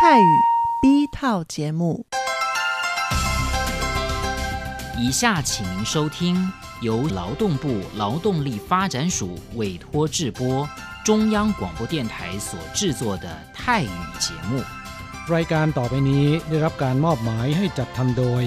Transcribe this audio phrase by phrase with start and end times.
[0.00, 0.23] 泰语
[0.81, 2.05] B 套节目。
[4.97, 10.67] 以下请您收听由劳动部劳动力发展署委托制播，
[11.03, 13.89] 中央广播电台所制作的泰语
[14.19, 14.63] 节目。
[15.33, 18.43] รายการต่อไปนี้ได้รับการมอบหมายให้จัดทำโดย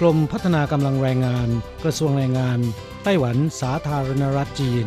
[0.00, 1.48] กรมพัฒนากำลังแรงงาน
[1.84, 2.58] กระทรวงแรงงาน
[3.04, 4.86] ไต้หวันสาธารณรัฐจีน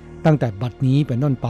[0.25, 1.49] ตั้งแต่บัดนี้เป็นต้นไป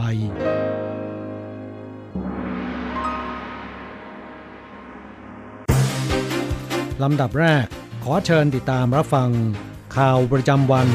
[7.02, 7.66] ลำดับแรก
[8.04, 9.30] ขอเชิญติดตามรับฟัง
[9.96, 10.88] ข่าวประจำวัน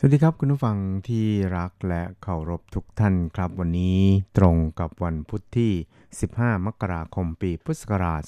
[0.00, 0.78] สวัสดีครับคุณผู้ฟัง
[1.08, 1.26] ที่
[1.56, 4.00] รักและเคารพทุกท่านครับ วันนี้
[4.38, 5.72] ตรงกับวันพุทธที่
[6.18, 8.22] 15 มกราคมปีพุทธศักราช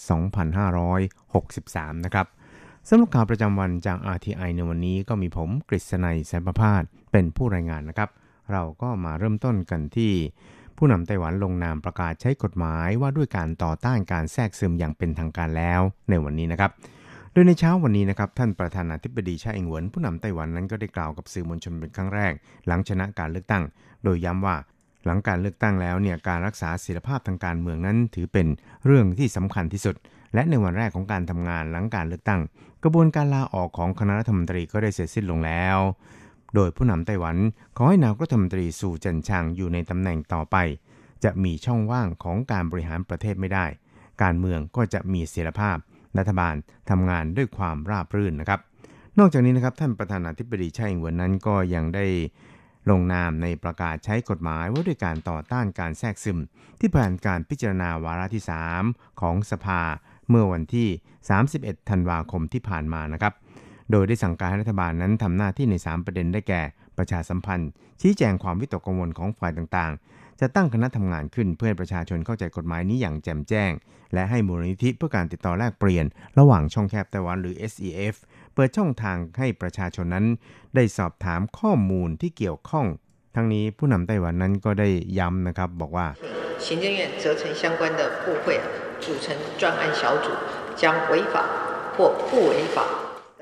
[1.95, 2.27] 2563 นะครับ
[2.93, 6.83] สำหรับข่าวประจำวันจาก RTI ในวันนี้ก็มีผมกฤษณัยแสนประพาส
[7.13, 8.11] เป็นผู้รายงานนะครับ
[8.53, 10.13] เราก็มาเริ่มต้นกันที่
[10.77, 16.71] ผู้นำไต้หวันลงนามประกาศใช้กฎหมายว่าด้วยการต่อต้านการแทรกซึมอย่างเป็นทางการแล้วในวันนี้นะครับ
[17.33, 22.33] โดยในเช้าวันนี้นะครับท่านประธานาธิบดีชาอิงหวนผู้นำไต้หวันนั้นก็ได้กล่าวกับสื่อมวลชนเป็นครั้งแรก
[22.67, 23.65] หลังชนะการเลือกตั้ง
[24.05, 24.57] โดยย้ำว่า
[25.05, 28.47] หลังการเลือกตั้งแล้วเนี่ยการรักษาเสถีภาพทางการเมืองนั้นถือเป็น
[28.87, 29.97] เรื่องที่สำคัญที่สุด
[30.35, 32.41] และในวันแรกของการทำงานหลังการเลือกตั้ง
[32.83, 35.79] กระบวนการลาออกของคณะรัฐมนตรีก็ได้เสร็จสิ้นลงแล้ว
[36.55, 37.37] โดยผู้นำไต้หวัน
[37.77, 40.57] ขอให้นายรัฐมนตรีสู่จินชางอยู่ในตำแหน่งต่อไป
[41.25, 43.67] จะมีช่องว่างของการบริหารประเทศไม่ได้
[44.23, 45.77] การเมืองก็จะมีเสถียรภาพ
[46.19, 46.55] รัฐบาล
[46.91, 48.61] ทำงานด้วยความราบรื่นนะครับ
[49.19, 52.07] นอกจากนี้นะครับท่านประธานาธิบดีไช่อิงเหวินนั้นก็ยังได้
[52.91, 56.39] ลงนามในประกาศใช้กฎหมายว่าด้วยการต่อต้านการแทรกซึม
[56.81, 58.45] ที่ผ่านการพิจารณาวาระที่
[58.83, 59.81] 3 ของสภา
[60.29, 60.89] เมื่อวันที่
[61.39, 63.35] 31 ธันวาคมที่ผ่านมานะครับ
[63.91, 66.63] โดยได้สั่งการให้รัฐบาลนั้นทำหน้าที่ใน 3 ประเด็นได้แก่
[66.99, 73.73] ประชาสัมพันธ์ ชี้แจงความวิตกกังวลของฝ่ายต่างๆ จะตั้งคณะทำงานขึ้นเพื่อให้ประชาชนเข้าใจกฎหมายนี้อย่างแจ่มแจ้ง
[74.15, 76.07] และให้มูลนิธิเพื่อการติดต่อแลกเปลี่ยน
[76.39, 78.15] ระหว่างช่องแคบไต้หวันหรือ SEF
[78.54, 80.26] เปิดช่องทางให้ประชาชนนั้น
[80.76, 82.86] ได้สอบถามข้อมูลที่เกี่ยวข้อง
[83.36, 84.90] ทั้งนี้ผู้นำไต้หวันนั้นก็ได้
[85.20, 86.08] ย้ำนะครับบอกว่า
[86.66, 88.46] 行政院责成相关的部会
[89.04, 89.26] 组成
[89.60, 90.28] 专案小组，
[90.82, 91.36] 将违法
[91.96, 91.98] 或
[92.30, 92.78] 不违法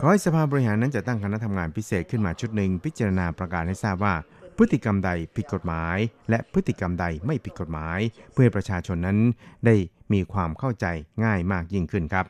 [0.02, 4.16] ขอให้สภาบริหารนั้นจะตั้งคณะทำงานพิเศษขึ้นมาชุดหนึ่งพิจารณาประกาศให้ทราบว่า
[4.58, 5.98] พฤติกรรมใดผิดกฎหมาย
[6.30, 8.00] และพฤติกรรมใดไม่ผิดกฎหมาย
[8.34, 9.18] เพื่อให้ประชาชนนั้น
[9.66, 9.76] ได้
[10.14, 10.86] มีความเข้าใจ
[11.24, 12.26] ง่ายมากยิ่งขึ้นครับ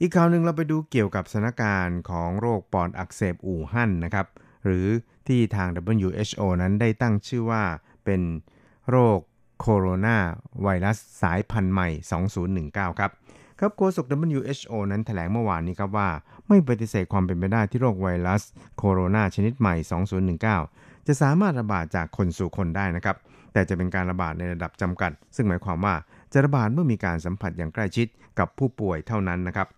[0.00, 4.26] อีกข่าวหนึ่งเราไปดูเกี่ยวกับสถานการณ์ของโรคปอดอักเสบอู่ฮั่นนะครับ
[4.64, 4.86] หรือ
[5.28, 5.68] ที่ทาง
[5.98, 7.62] WHO นั้นได้ตั้งชื่อว่า
[8.04, 8.20] เป็น
[8.90, 9.18] โรค
[9.60, 10.16] โคโรนา
[10.62, 11.88] ไวรัสสายพันธุ์ใหม่
[12.44, 13.10] 2019 ครับ
[13.58, 16.08] ครับโฆษก WHO นั้นแถลงเมื่อวานนี้ครับว่า
[16.48, 18.42] ไม่ปฏิเสธความเป็นไปได้ที่โรคไวรัส
[18.78, 19.74] โคโรนาชนิดใหม่
[20.40, 23.16] 2019 จะสามารถระบาดจากคนสู่คนได้นะครับ
[23.52, 25.94] แต่จะเป็นการระบาดในระดับจำกัด ซึ่งหมายความว่า
[26.32, 28.06] จะระบาดเมื่อมีการสัมผัสอย่างใกล้ชิด
[28.38, 29.68] กับผู้ป่วยเท่านั้นนะครับ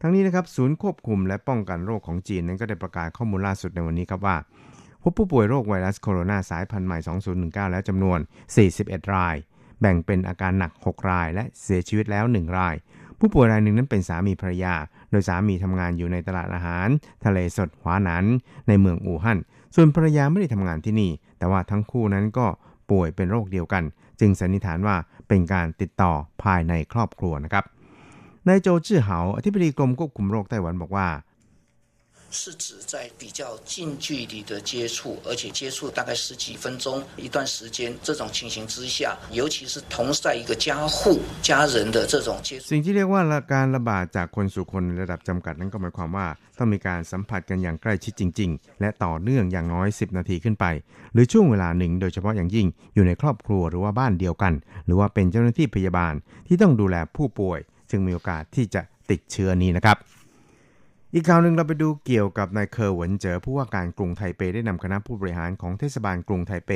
[0.00, 4.36] ทั้งนี้นะครับศูนย์ควบคุมและป้องกันโรคของจีนนั้นก็ได้ประกาศข้อมูลล่าสุดในวันนี้ครับว่า
[5.02, 6.98] พบผู้ป่วยโรคไวรัสโคโรนาสายพันธุ์ใหม่
[7.34, 8.18] 2019 แล้วจำนวน
[8.66, 9.36] 41 ราย
[9.80, 12.74] แบ่งเป็นอาการหนัก 6 ราย และเสียชีวิตแล้ว 1 ราย
[13.18, 14.74] ผู้ป่วยรายหนึ่งนั้นเป็นสามีภรรยา
[15.10, 16.88] โดยสามีทำงานอยู่ในตลาดอาหาร
[17.24, 18.24] ทะเลสดหวาหนาน
[18.68, 19.38] ในเมืองอู่ฮั่น
[19.74, 22.46] ส่วนภรรยาไม่ได้ทำงานที่นี่ แต่ว่าทั้งคู่นั้นก็
[22.90, 23.84] ป่วยเป็นโรคเดียวกัน
[24.20, 24.96] จึงสันนิษฐานว่า
[25.28, 26.12] เป็นการติดต่อ
[26.44, 27.64] ภายในครอบครัวนะครับ
[28.47, 31.09] นายโจจื้อเหาอธิบดีกรมควบคุมโรคไต้หวันบอกว่า
[32.41, 42.65] 是指在比较近距离的接触，而且接触大概十几分钟一段时间，这种情形之下，尤其是同在一个家户家人的这种接触。
[42.71, 43.21] สิ่งที่เรียกว่า
[43.53, 46.27] การระบาดจากคนสู่คนในระดับจำกัดนั้นก็หมายความว่า
[46.57, 50.65] ต้องมีการสัมผัสกันอย่างใกล้ชิดจริง ๆ และต่อเนื่องอย่างน้อย 10 นาทีขึ้นไป
[51.13, 54.53] หรือช่วงเวลาหนึ่งโดยเฉพาะอย่างยิ่งอยู่ในครอบครัวหรือว่าบ้านเดียวกัน
[54.85, 56.13] หรือว่าเป็นเจ้าหน้าที่พยาบาล
[56.47, 57.59] ที่ต้องดูแลผู้ป่วย
[57.90, 59.96] จึงมีโอกาสที่จะติดเชื้อนี้นะครับ
[61.14, 66.70] อีกข่าวหนึ่งเราไปดูเกี่ยวกับนายเคอร์หวนเจอผู้ว่าการกรุงไทเปได้นำคณะผู้บริหารของเทศบาลกรุงไทเป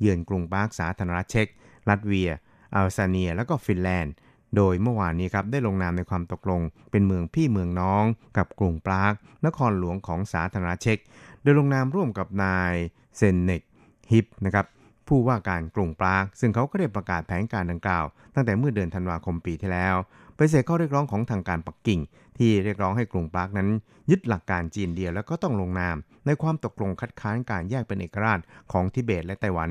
[0.00, 1.46] เยือนกรุงปาร์คสาธารณรัฐเช็ก
[1.88, 2.30] ลัตเวีย
[2.74, 4.14] อัลซาเนีย และก็ฟินแลนด์
[4.56, 6.60] โดยเมื่อวานนี้ครับได้ลงนามในความตกลง
[6.90, 8.04] เป็นเมืองพี่เมืองน้อง
[8.36, 9.12] กับกรุงปราก
[9.46, 10.98] นครหลวงของสาธารณรัฐเช็ก
[11.42, 12.72] โดยลงนามร่วมกับนาย
[13.16, 13.62] เซนเนก
[14.12, 14.66] ฮิปนะครับ
[15.08, 18.04] ผู้ว่าการกรุงปรากซึ่งเขาก็ได้ประกาศแผนการดังกล่าว
[18.34, 19.96] ตั้งแต่เมื่อเดือนธันวาคมปีที่แล้ว
[20.38, 22.00] ไปเสร็จข้อเรียกร้องของทางการปักกิ่ง
[22.38, 23.68] ที่เรียกร้องให้กรุงปรากนั้น
[24.10, 25.96] ยึดหลักการจีนเดียวแล้วก็ต้องลงนาม
[26.26, 28.40] ในความตกลงคัดค้านการแยกเป็นเอกราช
[28.72, 29.70] ของทิเบตและไต้หวัน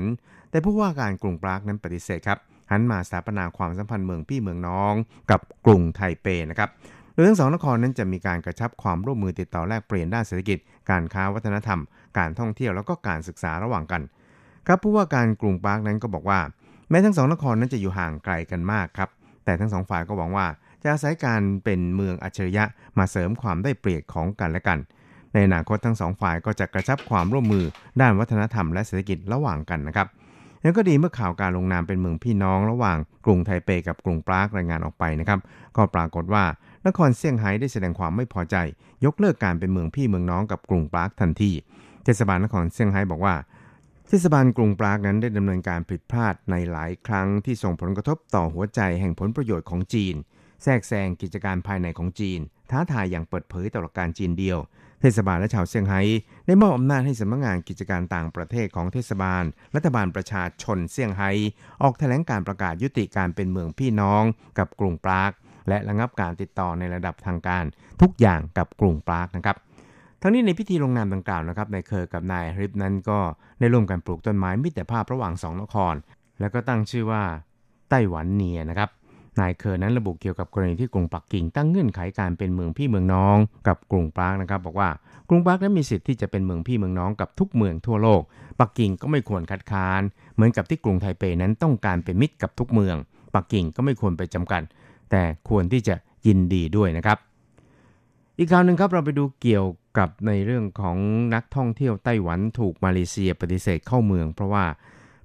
[0.50, 2.38] แต่ผู้ว่าการกรุงปรากนั้นปฏิเสธครับ
[2.70, 4.94] หันมาสถาปนาความสัมพันธ์เมืองพี่เมืองน้อง
[5.30, 6.70] กับกรุงไทเปนะครับ
[7.12, 10.58] โดยทั้งสองนครนั้นจะมีการกระชับความร่วมมือติดต่อแลกเปลี่ยนด้านเศรษฐกิจ
[10.90, 11.80] การค้าวัฒนธรรม
[12.18, 14.02] การท่องเที่ยวแล้วก็การศึกษาระหว่างกัน
[14.66, 16.40] ครับผู้ว่าการกรุงปาร์คนั้นก็บอกว่า
[16.90, 19.08] แม้ทั้งสองนครนั้นจะอยู่ห่างไกลกันมากครับ
[19.48, 20.46] แต่ทั้งสองฝ่ายก็หวังว่า
[20.82, 22.64] จะอาศัยการเป็นเมืองอัจฉริยะ
[22.98, 24.78] มาเสริมความได้เปรียบของกันและกัน
[25.32, 27.64] ในอนาคตทั้งสองฝ่ายก็จะกระชับความร่วมมือ
[28.00, 30.06] ด้านวัฒนธรรมและเศรษฐกิจระหว่างกันนะครับ
[30.64, 35.40] ยังก็ดีเมื่อข่าวการลงนามเป็นเมืองพี่น้องระหว่างกรุงไทเปกับกรุงปรากรายงานออกไปนะครับ
[35.76, 36.44] ก็ปรากฏว่า
[36.86, 38.56] นครเซี่ยงไฮ้ได้แสดงความไม่พอใจ
[39.04, 41.50] ยกเลิกการเป็นเมืองพี่เมืองน้องกับกรุงปรากทันที
[42.04, 43.34] เทศบาลนครเซี่ยงไฮ้บอกว่า
[44.10, 50.14] เทศบาลกรุงปรากนั้นได้ดำเนินการผิดพลาดในหลายครั้งที่ส่งผลกระทบต่อหัวใจแห่งผลประโยชน์ของจีน
[50.62, 54.58] แทรกแซงกิจการภายในของจีน ท้าทายอย่างเปิดเผยต่อหลักการจีนเดียว
[55.00, 56.00] เทศบาลและชาวเซี่ยงไฮ้
[56.46, 61.30] ได้มอบอำนาจให้สำนักงานกิจการต่างประเทศของเทศบาล รัฐบาลประชาชนเซี่ยงไฮ้
[61.82, 64.22] ออกแถลงการณ์ประกาศยุติการเป็นเมืองพี่น้อง
[64.58, 65.32] กับกรุงปราก
[65.68, 67.64] และระงับการติดต่อในระดับทางการ
[68.00, 69.56] ทุกอย่างกับกรุงปรากนะครับ
[70.22, 73.18] ทั้งนี้ในพิธีลงนามดังกล่าวนะครับนายเคอร์กับนายริปนั้นก็
[73.58, 75.94] ได้ร่วมกันปลูกต้นไม้มิตรภาพระหว่างสองนคร
[76.40, 77.22] แล้วก็ตั้งชื่อว่า
[77.90, 78.90] ไต้หวันเนียนะครับ
[79.40, 84.88] นายเคอร์นั้นระบุเกี่ยวกับกรณีที่กรุงปักกิ่งตั้งเงื่อนไขการเป็นเมืองพี่เมืองน้อง กับกรุงปรากนะครับบอกว่า
[85.28, 88.22] กรุงปรากนั้นมีสิทธิ์ที่จะเป็นเมืองพี่เมืองน้องกับทุกเมืองทั่วโลก
[88.60, 90.02] ปักกิ่งก็ไม่ควรคัดค้าน
[90.34, 92.96] เหมือนกับที่กรุงไทเปนั้นต้องการเป็นมิตรกับทุกเมือง
[93.34, 94.62] ปักกิ่งก็ไม่ควรไปจำกัด
[95.10, 95.94] แต่ควรที่จะ
[96.26, 97.18] ยินดีด้วยนะครับ
[98.38, 99.64] อีกข่าวหนึ่งครับเราไปดูเกี่ยว
[99.98, 100.98] กับในเรื่องของ
[101.34, 104.64] นักท่องเที่ยวไต้หวันถูกมาเลเซียปฏิเสธเข้าเมือง เพราะว่า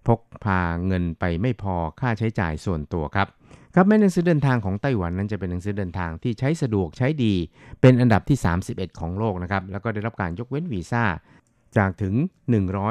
[0.08, 3.28] พกพาเงินไปไม่พอค่าใช้จ่ายส่วนตัวครับ
[3.76, 7.34] ครับแม้หนังสือเดินทางของไต้หวันนั้นจะเป็นหนังสือเดินทางที่ใช้สะดวกใช้ดี
[7.82, 8.38] เป็นอันดับที่
[8.70, 11.04] 31 ของโลกนะครับแล้วก็ได้รับการยกเว้นวีซ่า
[11.78, 12.14] จากถึง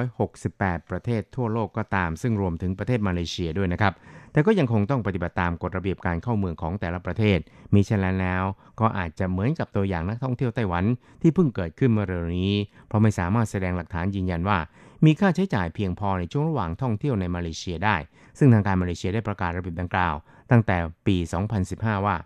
[0.07, 3.93] 168 ประเทศทั่วโลกก็ตาม ซึ่งรวมถึงประเทศมาเลเซียด้วยนะครับ
[4.33, 7.39] แต่ก็ยังคงต้องปฏิบัติตามกฎระเบียบการเข้าเมืองของแต่ละประเทศ
[7.75, 8.45] มีเช่นนั้นแล้ว
[8.81, 10.85] ก็อาจจะเหมือนกับตัวอย่างนักท่องเที่ยวไต้หวัน
[11.23, 12.53] ที่เพิ่งเกิดขึ้นเมื่อเร็วนี้
[12.89, 14.59] เพราะไม่สามารถแสดงหลักฐานยืนยันว่า
[15.05, 17.97] มีค่าใช้จ่ายเพียงพอในช่วงระหว่างท่องเที่ยวในมาเลเซียได้
[18.39, 20.15] ซึ่งทางการมาเลเซียได้ประกาศระเบียบดังกล่าว
[20.51, 21.17] ตั้งแต่ปี
[21.63, 22.17] 2015 ว่า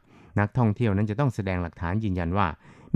[0.41, 2.47] นักท่องเที่ยวนั้นจะต้องแสดงหลักฐานยืนยันว่า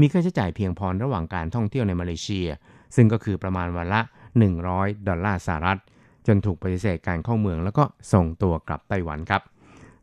[0.01, 2.49] มีค่าใช้จ่ายเพียงพอระหว่างการท่องเที่ยวในมาเลเซีย
[2.97, 4.01] ซึ่งก็คือประมาณวันละ
[4.55, 5.79] 100 ดอลลาร์สหรัฐ
[6.35, 9.43] นถูกปฏิเสธการเข้าเมือง แล้วก็ส่งตัวกลับไต้หวันครับ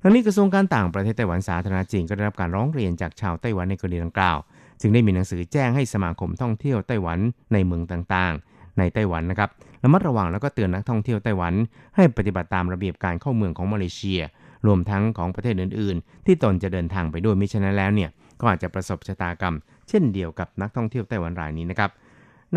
[0.02, 4.38] ทั้งนี้กระทรวงการต่างประเทศไต้หวันสาธารณจีนก็ได้รับการร้องเรียนจากชาวไต้หวันในกรณีดังกล่าว
[4.82, 7.20] จึงได้มีหนังสือแจ้งให้สมาคมท่องเที่ยวไต้หวัน
[7.54, 9.50] ในเมืองต่างๆ ในไต้หวันนะครับ
[9.84, 11.54] ระมัดระวังแล้วก็เตือนนักท่องเที่ยวไต้หวัน
[11.96, 14.22] ให้ปฏิบัติตามระเบียบการเข้าเมืองของมาเลเซีย
[14.68, 19.56] รวมทั้งของประเทศอื่นๆ ที่ตนจะเดินทางไปด้วยมิฉะนั้นแล้วเนี่ยก็อาจจะประสบชะตากรรม
[19.90, 21.92] เช่นเดียวกับนักท่องเที่ยวไต้หวันรายนี้นะครับ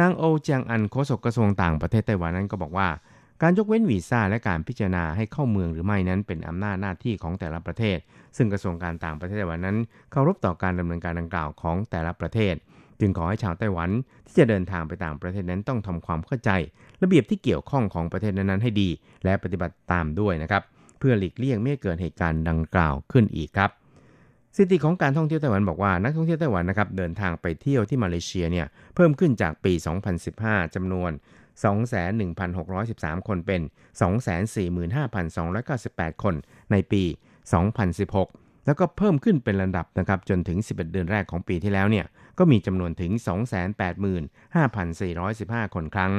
[0.01, 2.89] นางโอเจียงอันโฆษกกระทรวงต่างประเทศไต้หวันนั้นก็บอกว่า
[3.43, 7.99] การยกเว้นวีซ่าและการพิจารณาให้เข้าเมืองหรือไม่นั้นเป็นอำนาจหน้าที่ของแต่ละประเทศ
[8.37, 9.77] ซึ่งกระทรวงการต่างประเทศไต้หวันนั้น
[10.13, 12.55] เคารพต่อการดำเนินการดังกล่าวของแต่ละประเทศ
[13.01, 13.91] จึงขอให้ชาวไต้หวัน
[14.27, 16.51] ที่จะเดินทางไปต่างประเทศนั้นต้องทำความเข้าใจ
[17.03, 18.89] ระเบียบที่เกี่ยวข้องของประเทศนั้นๆให้ดี
[19.25, 20.63] และปฏิบัติตามด้วยนะครับ
[20.99, 23.71] เพื่อหลีกเลี่ยงไม่ให้เกิดเหตุการณ์ดังกล่าวขึ้นอีกครับ
[24.57, 29.73] สถิติของการท่องเที่ยวไต้หวันบอกว่านักท่องเที่ยวไต้หวันนะครับเดินทางไปเที่ยวที่มาเลเซียเนี่ยเพิ่มขึ้นจากปี
[30.25, 31.11] 2015จำนวน
[31.51, 33.61] 21,613 คนเป็น
[36.13, 36.35] 245,298 คน
[36.73, 37.03] ในปี
[37.65, 42.07] 2016 แล้วก็เพิ่มขึ้นเป็นระดับนะครับจนถึง 11 เดือนแรกของปีที่แล้วเนี่ย
[42.39, 43.13] ก็มีจำนวนถึง
[45.63, 46.13] 285,415 คนครั้ง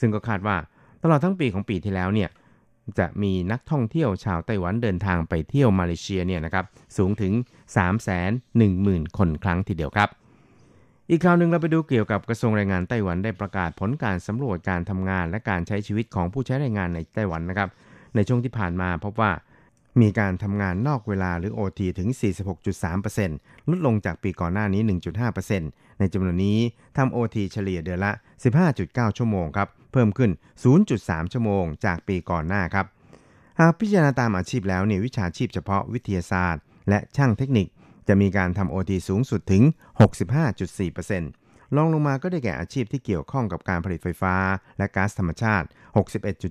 [0.00, 0.56] ซึ่งก็คาดว่า
[1.02, 2.30] ตลอดทั้งปีของปีที่แล้วเนี่ย
[2.98, 6.64] จะมีนักท่องเที่ยวชาวไต้หวันเดินทางไปเที่ยวมาเลเซียเนี่ยนะครับ
[6.96, 7.32] สูงถึง
[8.24, 10.08] 310,000 คนครั้งทีเดียวครับ
[11.10, 17.68] อีกข่าวหนึ่งเราไปดูเกี่ยวกับกระทรวงแรงงานไต้หวันได้ประกาศผลการสำรวจการทำงานและการใช้ชีวิตของผู้ใช้แรงงานในไต้หวันนะครับ
[18.14, 19.30] ในช่วงที่ผ่านมาพบว่า
[20.00, 22.08] มีการทำงานนอกเวลาหรือ OT ถึง
[22.88, 24.82] 46.3%ลดลงจากปีก่อนหน้านี้
[25.40, 26.58] 1.5%ในจำนวนนี้
[26.96, 28.12] ทำ OT เฉลี่ยเดือนละ
[28.64, 30.30] 15.9 ชั่วโมงครับ เพิ่มขึ้น
[30.82, 32.86] 0.3 ชั่วโมง จากปีก่อนหน้าครับ
[33.60, 37.66] หากพิจารณาตามอาชีพแล้วเนี่ยวิชาชีพเฉพาะวิทยาศาสตร์ และช่างเทคนิค
[38.08, 39.62] จะมีการทำ OT สูงสุดถึง
[40.48, 44.34] 65.4%ลองลงมาก็ได้แก่อาชีพที่เกี่ยวข้องกับการผลิตไฟฟ้า
[44.78, 45.66] และก๊าซธรรมชาติ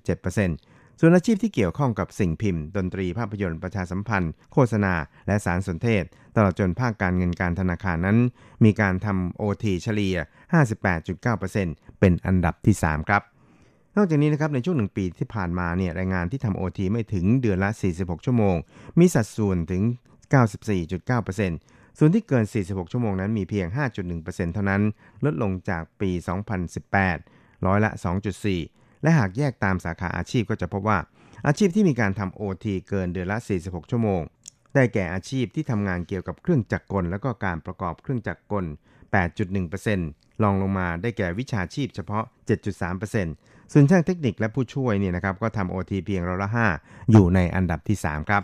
[0.07, 4.93] 61.7%ส่วนอาชีพที่เกี่ยวข้องกับสิ่งพิมพ์ ดนตรีภาพยนตร์ประชาสัมพันธ์ โฆษณา
[5.27, 6.03] และสารสนเทศ
[6.35, 8.17] ตลอดจนภาคการเงินการธนาคารนั้น
[8.63, 10.15] มีการทำ OT เฉลี่ย
[10.87, 13.21] 58.9%เป็นอันดับที่ 3 ครับ
[13.97, 18.55] นอกจากนี้นะครับในช่วงหนึ่งปีที่ผ่านมาเนี่ยแรงงานที่ทำโอทีไม่ถึงเดือนละ 46 ชั่วโมง
[18.99, 19.83] มีสัดส่วนถึง
[20.33, 23.67] 94.9%ส่วนที่เกิน 46 ชั่วโมงนั้นมีเพียง
[24.11, 24.81] 5.1%เท่านั้น
[25.25, 26.11] ลดลงจากปี
[26.89, 27.91] 2018 ร้อยละ
[28.47, 30.99] 2.4 และหากแยกตามสาขาอาชีพก็จะพบว่า
[31.47, 34.21] อาชีพที่มีการทำโอทีเกินเดือนละ 46 ชั่วโมง
[34.75, 38.65] ได้แก่อาชีพที่ทำงานเกี่ยวกับเครื่องจักรกล และก็การประกอบเครื่องจักรกล
[39.93, 42.23] 8.1%ลองลงมาได้แก่วิชาชีพเฉพาะ
[42.97, 46.67] 7.3%ส่วนช่างเทคนิคและผู้ช่วยเนี่ยนะครับก็ทำโอทีเพียงร้อยละห้า
[47.11, 48.43] อยู่ในอันดับที่ 3 ครับ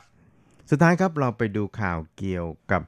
[0.73, 2.81] สุดท้ายครับเราไปดูข่าวเกี่ยวกับ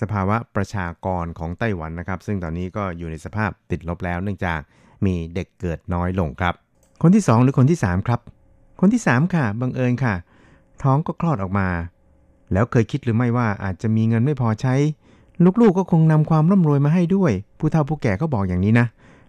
[0.00, 4.60] สภาวะประชากรของไต้หวันนะครับ ซึ่งตอนนี้ก็อยู่ในสภาพติดลบแล้วเนื่องจาก
[5.06, 6.54] มีเด็กเกิดน้อยลงครับ
[7.02, 8.20] คนที่ 2 หรือคนที่ 3 ครับ
[8.80, 10.14] คนที่ 3 ค่ะ บังเอิญค่ะ
[10.82, 11.68] ท้องก็คลอดออกมา
[12.52, 14.74] แล้วเคยคิดหรือไม่ว่าอาจจะมีเงินไม่พอใช้
[15.60, 18.86] ลูกๆก็คงนำความร่ำรวยมาให้ด้วย ผู้เฒ่าผู้แก่ก็บอกอย่างนี้นะ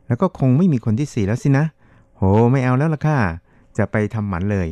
[0.08, 1.66] แล้วก็คงไม่มีคนที่ 4 แล้วสินะ
[2.18, 3.18] โห ไม่เอาแล้วล่ะค่ะ
[3.78, 4.68] จะไปทำหมันเลย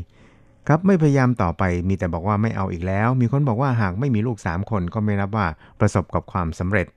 [0.69, 5.47] ครับไม่พยายามต่อไปมีแต่บอกว่าไม่เอาอีกแล้ว มีคนบอกว่าหากไม่มีลูก 3 คนก็ไม่นับว่า
[5.79, 6.87] ประสบกับความสำเร็จ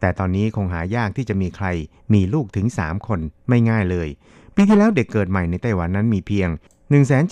[0.00, 1.66] แต่ตอนนี้คงหายากที่จะมีใคร
[2.14, 4.08] มีลูกถึง 3 คนไม่ง่ายเลย
[4.54, 6.48] ปีที่แล้วเด็กเกิดใหม่ในไต้หวันนั้นมีเพียง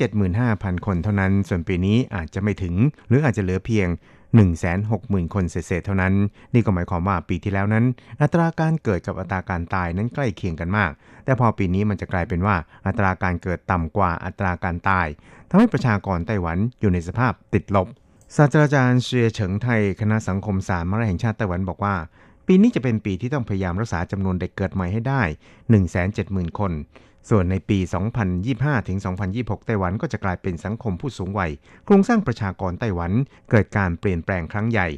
[0.07, 2.75] 175,000 คนเท่านั้น ส่วนปีนี้อาจจะไม่ถึง
[3.09, 3.89] หรืออาจจะเหลือเพียง
[4.67, 6.15] 160,000 คนเศษเท่านั้น
[6.55, 7.85] นี่ก็หมายความว่าปีที่แล้วนั้น
[8.23, 10.91] อัตราการเกิดกับอัตราการตายนั้นใกล้เคียงกันมาก
[11.25, 15.07] แต่พอปีนี้มันจะกลายเป็นว่าอัตราการเกิดต่ำกว่าอัตราการตาย
[15.51, 17.89] ทำให้ประชากรไต้หวันอยู่ในสภาพติดลบ
[18.37, 21.95] ศาสตราจารย์เซียเฉิงไทย คณะสังคมศาสตร์มหาแห่งชาติไต้หวันบอกว่า
[22.47, 25.23] ปีนี้จะเป็นปีที่ต้องพยายามรักษาจำนวนเด็กเกิดใหม่ให้ได้
[25.91, 26.73] 170,000 คน
[27.31, 27.79] ส่วนในปี
[28.35, 28.99] 2025 ถึง
[29.33, 31.51] 2026 ไต้หวันก็จะกลายเป็นสังคมผู้สูงวัย
[31.85, 33.13] โครงสร้างประชากรไต้หวัน
[33.51, 34.89] เกิดการเปลี่ยนแปลงครั้งใหญ่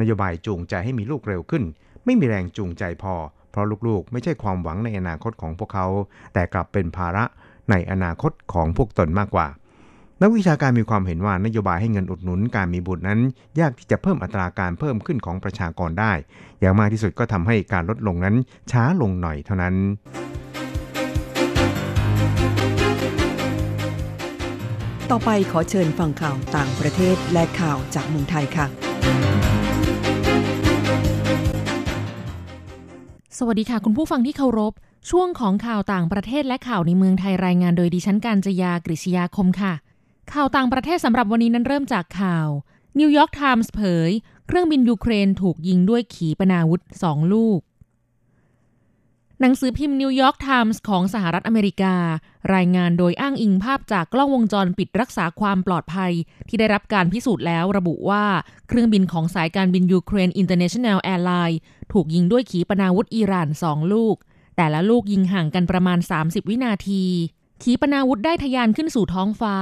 [0.00, 1.64] นโยบายจูงใจให้มีลูกเร็วขึ้น
[2.04, 3.14] ไม่มีแรงจูงใจพอ
[3.50, 5.86] เพราะลูกๆ ไม่ใช่ความหวังในอนาคตของพวกเขา
[6.34, 7.24] แต่กลับเป็นภาระ
[7.70, 9.48] ในอนาคตของพวกตนมากกว่า
[10.22, 13.20] นักวิชาการมีความเห็นว่านโยบายให้เงินอุดหนุนการมีบุตรนั้น
[13.60, 16.12] ยากที่จะเพิ่มอัตราการเพิ่มขึ้นของประชากรได้
[16.60, 18.34] อย่างมากที่สุดก็ทำให้การลดลงนั้น
[18.70, 19.74] ช้าลงหน่อยเท่านั้น
[25.10, 28.66] ต่อไปขอเชิญฟังข่าวต่างประเทศและข่าวจากเมืองไทยค่ะ
[33.38, 34.72] สวัสดีค่ะคุณผู้ฟังที่เคารพ
[35.10, 39.74] ช่วงของข่าวต่างประเทศและข่าวในเมืองไทยรายงานโดยดิฉันการจยากริชยาคมค่ะ
[40.32, 42.48] ข่าวต่างประเทศสำหรับวันนี้นั้นเริ่มจากข่าว
[42.98, 44.10] นิวยอร์กไทมส์เผย
[44.46, 47.60] เครื่องบินยูเครนถูกยิงด้วยขีปนาวุธสองลูก
[49.40, 51.94] หนังสือพิมพ์นิวยอร์กไทมส์ของสหรัฐอเมริกา
[52.54, 56.12] รายงานโดยอ้างอิงภาพจากกล้องวงจรปิดรักษาความปลอดภัย
[56.48, 58.24] ที่ได้รับการพิสูจน์แล้วระบุว่า
[58.68, 61.58] เครื่องบินของสายการบินยูเครนอินเตอร์เนชั่นแนลแอร์ไลน์
[61.92, 64.16] ถูกยิงด้วยขีปนาวุธอิหร่านสองลูก
[64.56, 67.04] แต่ละลูกยิงห่างกันประมาณ 30 วินาที
[67.62, 69.54] ขีปนาวุธได้ทะยานขึ้นสู่ท้องฟ้า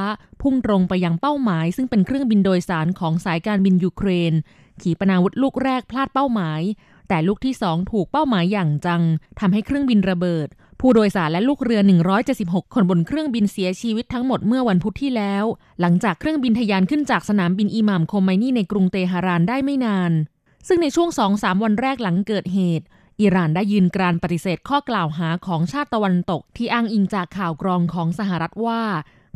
[0.42, 4.32] พุ่งตรงไปยังเป้าหมาย ซึ่งเป็นเครื่องบินโดยสารของสายการบินยูเครน
[4.82, 6.60] ขีปนาวุธลูกแรกพลาดเป้าหมาย
[7.08, 9.02] แต่ลูกที่สองถูกเป้าหมายอย่างจัง
[9.40, 10.48] ทำให้เครื่องบินระเบิด
[10.80, 11.80] ผู้โดยสารและลูกเรือ
[12.26, 15.44] 176 คนบนเครื่องบินเสียชีวิตทั้งหมดเมื่อวันพุธที่แล้ว
[15.80, 20.12] หลังจากเครื่องบินทะยานขึ้นจากสนามบินอิหม่ามโคมไมนี่ในกรุงเตหะรานได้ไม่นาน
[20.68, 22.86] ซึ่งในช่วง2-3วันแรกหลังเกิดเหตุ
[23.20, 28.82] อิหร่านได้ยืนกรานปฏิเสธข้อกล่าวหาของชาติตะวันตก ที่อ้างอิงจากข่าวกรองของสหรัฐว่า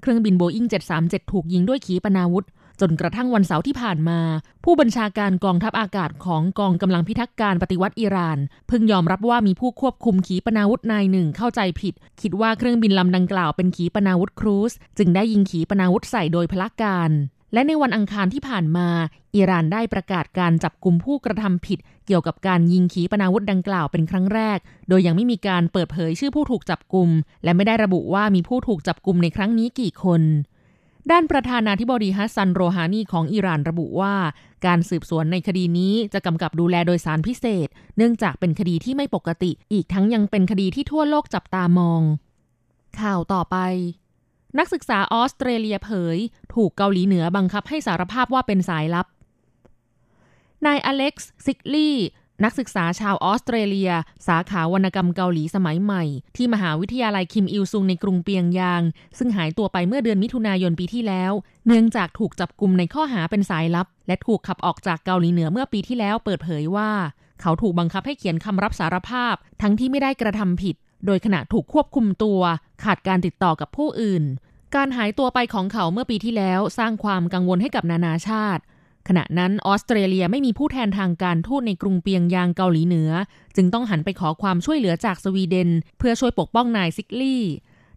[0.00, 0.66] เครื่องบินโบอิง
[0.98, 2.46] 737 ถูกยิงด้วยขีปนาวุธ
[2.80, 4.20] จนกระทั่งวันเสาร์ที่ผ่านมา
[4.64, 17.10] ผู้บัญชาการกองทัพอากาศของกองกำลังพิทักษ์การปฏิวัติอิหร่านเพิ่งยอมรับว่ามีผู้ควบคุมขีปนาวุธนายหนึ่งเข้าใจผิด คิดว่าเครื่องบินลำดังกล่าวเป็นขีปนาวุธครูซจึงได้ยิงขีปนาวุธใส่โดยพลการ
[17.52, 18.88] และในวันอังคารที่ผ่านมา
[19.36, 24.58] อิหร่านได้ประกาศการจับกลุ่มผู้กระทำผิด เกี่ยวกับการยิงขีปนาวุธดังกล่าวเป็นครั้งแรก
[24.88, 27.08] โดยยังไม่มีการเปิดเผยชื่อผู้ถูกจับกลุ่ม
[27.44, 30.22] และไม่ได้ระบุว่ามีผู้ถูกจับกลุ่มในครั้งนี้กี่คน
[31.10, 34.14] ด้านประธานาธิบดีฮัสซันโรฮานีของอิหร่านระบุว่า
[34.66, 42.02] การสืบสวนในคดีนี้จะกำกับดูแลโดยศาลพิเศษ เนื่องจากเป็นคดีที่ไม่ปกติ อีกทั้งยังเป็นคดีที่ทั่วโลกจับตามอง
[43.00, 43.56] ข่าวต่อไป
[44.58, 46.18] นักศึกษาออสเตรเลียเผย
[46.54, 49.06] ถูกเกาหลีเหนือบังคับให้สารภาพว่าเป็นสายลับ
[50.66, 51.96] นายอเล็กซ์ซิกลี่
[52.44, 53.92] นักศึกษาชาวออสเตรเลีย
[54.26, 56.04] สาขาวรรณกรรมเกาหลีสมัยใหม่
[56.36, 58.82] ที่มหาวิทยาลัยคิมอิลซุงในกรุงเปียงยาง
[59.18, 61.32] ซึ่งหายตัวไปเมื่อเดือนมิถุนายนปีที่แล้ว
[61.66, 66.90] เนื่องจากถูกจับกลุ่มในข้อหาเป็นสายลับ และถูกขับออกจากเกาหลีเหนือเมื่อปีที่แล้วเปิดเผยว่า
[67.40, 72.40] เขาถูกบังคับให้เขียนคำรับสารภาพ ทั้งที่ไม่ได้กระทำผิด โดยขณะถูกควบคุมตัว
[72.84, 74.24] ขาดการติดต่อกับผู้อื่น
[74.74, 78.62] การหายตัวไปของเขาเมื่อปีที่แล้วสร้างความกังวลให้กับนานาชาติ
[79.08, 83.10] ขณะนั้นออสเตรเลียไม่มีผู้แทนทางการทูตในกรุงเปียงยางเกาหลีเหนือ
[83.56, 87.44] จึงต้องหันไปขอความช่วยเหลือจากสวีเดน เพื่อช่วยปกป้องนายซิกลี่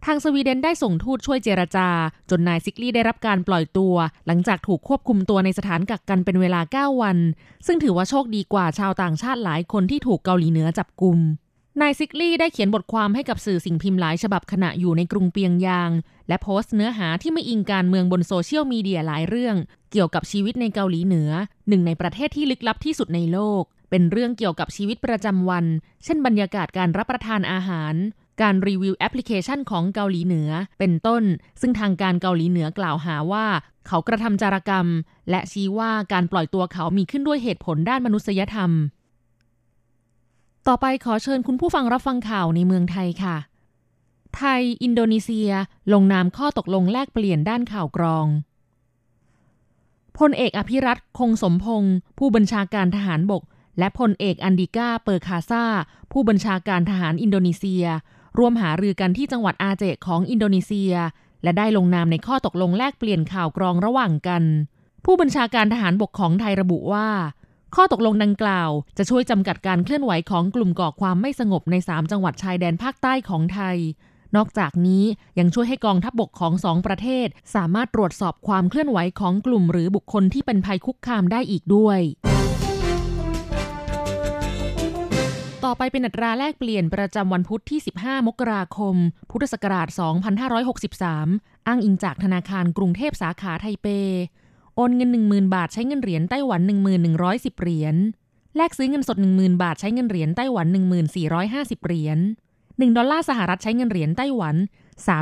[0.05, 1.89] ทางสวีเดนได้ส่งทูตช่วยเจรจา
[2.29, 7.17] จนนายซิกลี่ได้รับการปล่อยตัว หลังจากถูกควบคุมตัวในสถานกักกันเป็นเวลา 9 วัน
[7.65, 11.17] ซึ่งถือว่าโชคดีกว่าชาวต่างชาติหลายคนที่ถูกเกาหลีเหนือจับกุม
[11.81, 15.91] นายซิกลี่ได้เขียนบทความให้กับสื่อสิ่งพิมพ์หลายฉบับขณะอยู่ในกรุงเปียงยาง
[16.27, 19.55] และโพสต์เนื้อหาที่ไม่อิงการเมืองบนโซเชียลมีเดียหลายเรื่อง
[19.91, 21.31] เกี่ยวกับชีวิตในเกาหลีเหนือ
[21.67, 25.65] หนึ่งในประเทศที่ลึกลับที่สุดในโลก เป็นเรื่องเกี่ยวกับชีวิตประจำวัน
[26.03, 27.93] เช่นบรรยากาศการรับประทานอาหาร
[28.41, 31.23] การรีวิวแอปพลิเคชันของเกาหลีเหนือ เป็นต้น
[31.61, 33.45] ซึ่งทางการเกาหลีเหนือกล่าวหาว่า
[33.87, 34.87] เขากระทำจารกรรม
[35.29, 38.71] และชี้ว่าการปล่อยตัวเขามีขึ้นด้วยเหตุผลด้านมนุษยธรรม
[40.67, 43.37] ต่อไปขอเชิญคุณผู้ฟังรับฟังข่าวในเมืองไทยค่ะ
[44.37, 45.51] ไทย อินโดนีเซีย
[45.93, 48.27] ลงนามข้อตกลงแลกเปลี่ยนด้านข่าวกรอง
[50.17, 53.43] พลเอกอภิรัตคงสมพงศ์ผู้บัญชาการทหารบก
[53.79, 55.65] และพลเอกอันดิก้าเปอร์คาซา
[56.11, 57.85] ผู้บัญชาการทหารอินโดนีเซีย
[58.37, 60.93] ร่วมหารือกันที่จังหวัดอาเจะห์ของอินโดนีเซีย
[61.43, 64.43] และได้ลงนามในข้อตกลงแลกเปลี่ยนข่าวกรองระหว่างกัน
[65.05, 67.07] ผู้บัญชาการทหารบกของไทยระบุว่า
[67.77, 73.77] ข้อตกลงดังกล่าว จะช่วยจำกัดการเคลื่อนไหวของกลุ่มก่อความไม่สงบใน 3 จังหวัดชายแดนภาคใต้ของไทย
[74.35, 75.03] นอกจากนี้
[75.39, 81.99] ยังช่วยให้กองทัพบบกของสองประเทศ สามารถตรวจสอบความเคลื่อนไหวของกลุ่มหรือบุคคลที่เป็นภัยคุกคามได้อีกด้วย
[85.63, 88.95] ต่อไปเป็นอัตราแลกเปลี่ยนประจำวันพุธที่ 15 มกราคม
[89.31, 89.87] พุทธศักราช
[90.77, 93.87] 2563 อ้างอิงจากธนาคารกรุงเทพสาขาไทเป
[94.75, 96.61] โอนเงิน 10,000 บาทใช้เงินเหรียญไต้หวัน
[97.11, 97.95] 1110 เหรียญ
[98.55, 100.67] แลกซื้อเงินสด 10,000 บาทใช้เงินเหรียญไต้หวัน
[101.25, 102.19] 1450 เหรียญ
[102.57, 104.55] 1 ดอลลาร์สหรัฐใช้เงินเหรียญไต้หวัน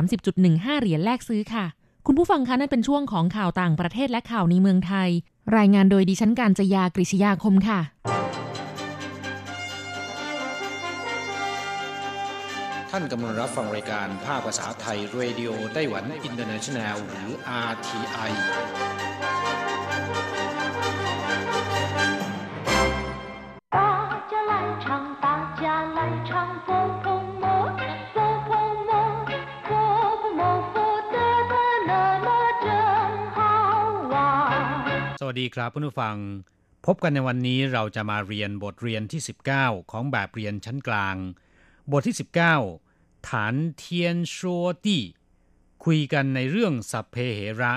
[0.08, 1.64] 30.15 เหรียญแลกซื้อค่ะ
[2.06, 5.08] คุณผู้ฟังคะนั่นเป็นช่วงของข่าวต่างประเทศและข่าวในเมืองไทย
[5.56, 7.80] รายงานโดยดิฉันการจยากริชยาคมค่ะ
[12.94, 17.28] ท่านกำลังรับฟังรายการภาคภาษาไทยเรดิโอไต้หวันอินเตอร์เนชันแนลหรือ
[17.70, 18.32] RTI
[35.20, 36.16] สวัสดีครับผู้นิฟัง
[36.86, 39.20] พบกันในวันนี้เราจะมาเรียนบทเรียนที่
[39.56, 41.16] 19 ของแบบเรียนชั้นกลาง
[41.91, 42.15] บทที่
[42.71, 45.03] 19 ฐานเทียนชัวตี้
[45.85, 47.73] คุยกันในเรื่องสัพเพเหระ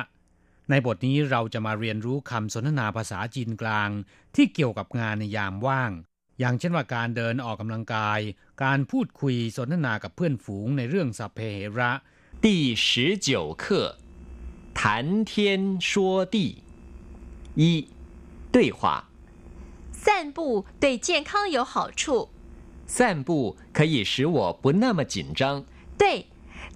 [0.71, 3.91] ในบทนี้เราจะมาเรียนรู้คำสนทนาภาษาจีนกลาง
[4.35, 5.93] ที่เกี่ยวกับงานในยามว่าง
[6.39, 8.21] อย่างเช่นว่าการเดินออกกำลังกาย
[8.65, 11.91] การพูดคุยสนทนากับเพื่อนฝูงในเรื่องสัพเพเหระ
[12.45, 12.47] 第
[12.87, 12.87] 十
[13.27, 13.29] 九
[13.63, 13.65] 课
[14.79, 14.81] 谈
[15.31, 15.31] 天
[15.89, 15.91] 说
[16.35, 16.37] 地
[17.63, 17.65] 一
[18.55, 18.81] 对话
[20.05, 20.39] 散步
[20.83, 22.31] 对健康有好处。
[22.87, 25.65] 散步可以使我不那么紧张
[25.99, 26.27] 对，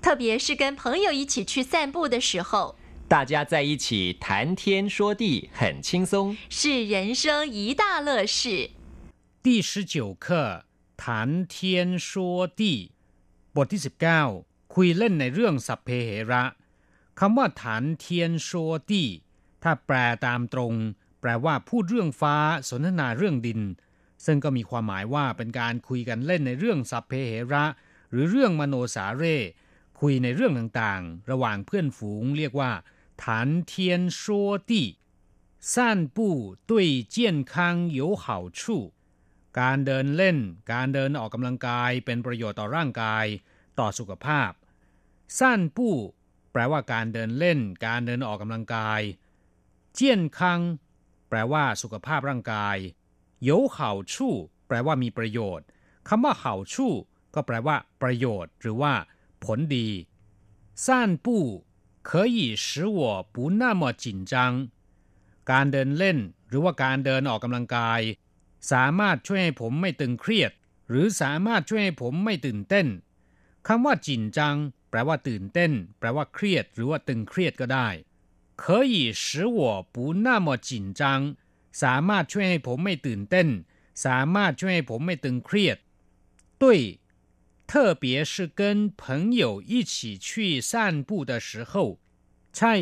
[0.01, 2.77] 特别是跟朋友一起去散步的时候，
[3.09, 8.71] 大家在一起谈天说地很轻松是人生一大乐事。
[9.43, 10.65] 第十九课
[10.97, 12.93] 谈天说地
[13.53, 16.45] บทที่ 19 คุยเล่นในเรื่องสัพเพเหระ
[17.19, 19.09] คำว่าฐานเทียนชัวตี้
[19.63, 20.75] ถ้าแปลตามตรง
[21.21, 22.37] แปลว่าพูดเรื่องฟ้า
[22.69, 23.61] สนทนาเรื่องดิน
[24.25, 27.65] ซึ่งก็มีความหมายว่าเป็นการคุยกันเล่นในเรื่องสัพเพเหระ
[28.11, 29.37] หรือเรื่องมโนสาเร่
[30.01, 32.71] คุยในเรื่องต่างๆ ระหว่างเพื่อนฝูงเรียกว่า
[33.23, 34.87] ฐานเทียนชัวตี้
[35.73, 35.75] 散
[36.17, 36.19] 步
[36.71, 36.73] 对
[37.15, 37.17] 健
[37.53, 37.55] 康
[37.99, 38.25] 有好
[38.59, 38.61] 处
[39.61, 40.39] การเดินเล่น
[40.73, 43.27] การเดินออกกำลังกายเป็นประโยชน์ต่อร่างกาย
[43.79, 44.51] ต่อสุขภาพ
[45.39, 45.97] สั้นปู้
[46.53, 49.01] แปลว่าการเดินเล่น การเดินออกกำลังกาย
[49.95, 50.61] เจียนคัง
[51.29, 52.77] แปลว่าสุขภาพร่างกาย
[53.49, 53.77] 有好
[54.13, 54.15] 处
[54.67, 55.67] แปลว่ามีประโยชน์
[56.09, 56.75] คำว่า好处
[57.35, 58.95] ก็แปลว่า ประโยชน์ หรือว่า
[59.45, 59.89] ผลดี
[60.85, 60.87] 散
[61.25, 61.27] 步
[62.09, 62.67] 可以使
[62.99, 63.01] 我
[63.35, 64.35] 不那么紧张
[65.51, 66.19] การเดินเล่น
[66.49, 68.01] หรือว่าการเดินออกกำลังกาย
[68.73, 70.53] สามารถช่วยให้ผมไม่ตึงเครียด
[70.89, 72.87] หรือสามารถช่วยให้ผมไม่ตื่นเต้น
[73.67, 74.57] คำว่าจินจัง
[74.91, 77.89] แปลว่าตื่นเต้น แปลว่าเครียด หรือว่าตึงเครียดก็ได้
[78.63, 79.25] 可以使
[79.59, 79.61] 我
[79.95, 80.71] 不那么紧
[81.01, 81.03] 张
[81.83, 83.49] สามารถช่วยให้ผมไม่ตื่นเต้น
[84.07, 85.79] สามารถช่วยให้ผมไม่ตึงเครียด
[86.63, 86.65] 对
[87.71, 88.61] 特别是跟
[89.03, 89.95] 朋友一起
[90.27, 90.71] 去散
[91.09, 91.73] 步的时候
[92.57, 92.75] ใช่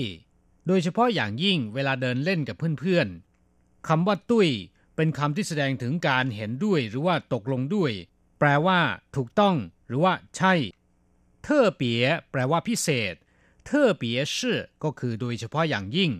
[0.66, 4.48] โดยเฉพาะอย่างยิ่งเวลาเดินเล่นกับเพื่อนๆคำว่าตุ้ย
[4.96, 7.92] เป็นคำที่แสดงถึงการเห็นด้วยหรือว่าตกลงด้วย
[8.38, 8.80] แปลว่า
[9.16, 9.56] ถูกต้อง
[9.88, 10.54] หรือว่า ใช่
[11.42, 13.14] เทอเปียแปลว่าพิเศษ
[13.64, 14.36] เทอเปีย是
[14.82, 16.10] ก็คือโดยเฉพาะอย่างยิ่ง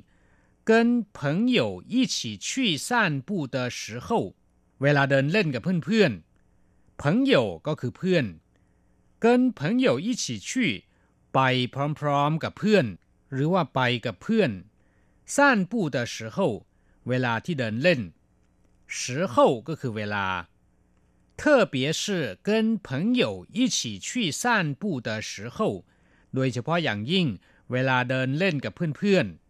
[0.66, 4.34] 跟朋友一起去散步的时候
[4.82, 7.34] เวลาเดินเล่นกับเพื่อนๆ朋友
[7.66, 8.24] ก็คือเพื่อน
[9.24, 10.50] 跟朋友一起去
[11.34, 11.38] ไป
[11.98, 12.86] พร้อมๆกับเพื่อน
[13.32, 14.50] หรือว่าไปกับเพื่อน
[15.34, 15.36] 散
[15.70, 16.36] 步的时候
[17.08, 18.00] เวลาที่เดินเล่น
[18.98, 19.00] 时
[19.32, 19.34] 候
[19.68, 20.26] ก็คือเวลา
[21.40, 21.42] 特
[21.72, 22.48] 别是跟
[22.86, 22.88] 朋
[23.22, 24.42] 友一起去散
[24.80, 25.58] 步的时候
[26.34, 27.26] โดยเฉพาะอย่างยิ่ง
[27.72, 29.45] เวลาเดินเล่นกับเพื่อนๆ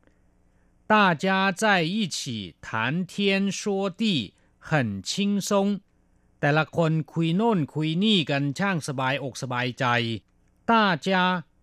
[0.92, 5.81] 大家在一起谈天说地很轻松
[6.40, 9.85] แต่ละคนคุยโน่นคุยนี่กันช่างสบายอกสบายใจ
[10.71, 10.73] 大
[11.07, 11.09] 家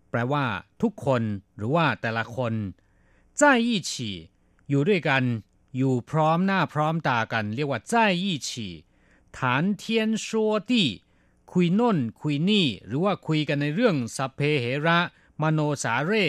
[0.09, 0.45] แปลว่า
[0.81, 1.21] ทุกคน
[1.57, 2.53] หรือว่าแต่ละคน
[3.39, 3.91] 在一起
[4.69, 5.23] อยู่ด้วยกัน
[5.77, 8.49] อยู่พร้อมหน้าพร้อมตากัน เรียกว่า在一起
[9.37, 9.39] 谈
[9.81, 9.83] 天
[10.25, 10.27] 说
[10.69, 10.71] 地
[11.51, 14.99] คุยโน่นคุยนี่ หรือว่าคุยกันในเรื่องสัพเพเหระ
[15.41, 16.25] มโนสาเร่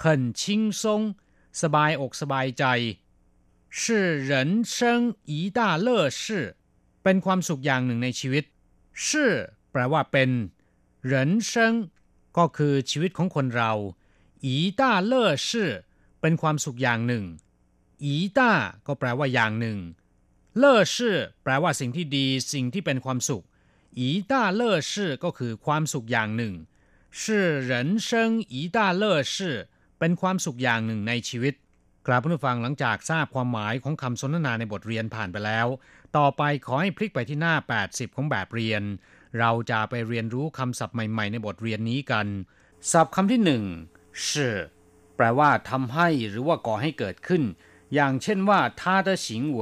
[0.00, 0.02] 很
[0.40, 0.42] 轻
[0.80, 0.82] 松
[1.62, 2.64] สบายอกสบายใจ
[3.78, 3.82] 是
[4.30, 4.30] 人
[4.74, 5.88] 生一大乐
[6.22, 6.56] 事
[7.02, 8.44] เป็นความสุขอย่างหนึ่งในชีวิต
[9.04, 9.06] 是
[9.70, 10.30] แปลว่าเป็น
[11.12, 11.12] 人
[11.50, 11.52] 生
[12.38, 13.72] ก็คือชีวิตของคนเรา
[14.46, 14.48] 一
[14.80, 15.14] 大乐
[15.48, 15.48] 事
[16.20, 17.24] เป็นความสุขอย่างหนึ่ง
[18.04, 18.50] อีต้า
[18.86, 19.78] ก็แปลว่าอย่างหนึ่ง
[20.58, 23.44] เล่อชื่อแปลว่าสิ่งที่ดี สิ่งที่เป็นความสุข
[23.98, 26.54] อีต้าเล่อชื่อก็คือความสุขอย่างหนึ่ง
[27.20, 28.86] ชื่อเหรินเซิงอีต้า
[30.00, 31.54] เล่อชื่อเป็นความสุขอย่างหนึ่งในชีวิต
[32.06, 35.66] กราบผู้ฟังหลังจากทราบความหมายของคำสนทนาในบทเรียนผ่านไปแล้ว
[36.16, 37.54] ต่อไปขอให้พลิกไปที่หน้า
[37.86, 38.82] 80 ของแบบเรียน
[39.38, 42.26] เราจะไปเรียนรู้คำศัพท์ใหม่ๆ ในบทเรียนนี้กัน
[42.92, 43.64] ศัพท์คำที่หนึ่ง
[44.26, 44.56] ชื่อ
[45.16, 47.42] แปลว่าทำให้หรือว่าก่อให้เกิดขึ้น
[47.94, 49.26] อย่างเช่นว่า他的行
[49.58, 49.60] 为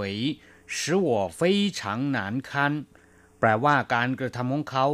[0.76, 1.40] 使我非
[1.78, 1.80] 常
[2.16, 2.50] 难堪
[3.38, 4.86] แปลว่าการกระทำของเขา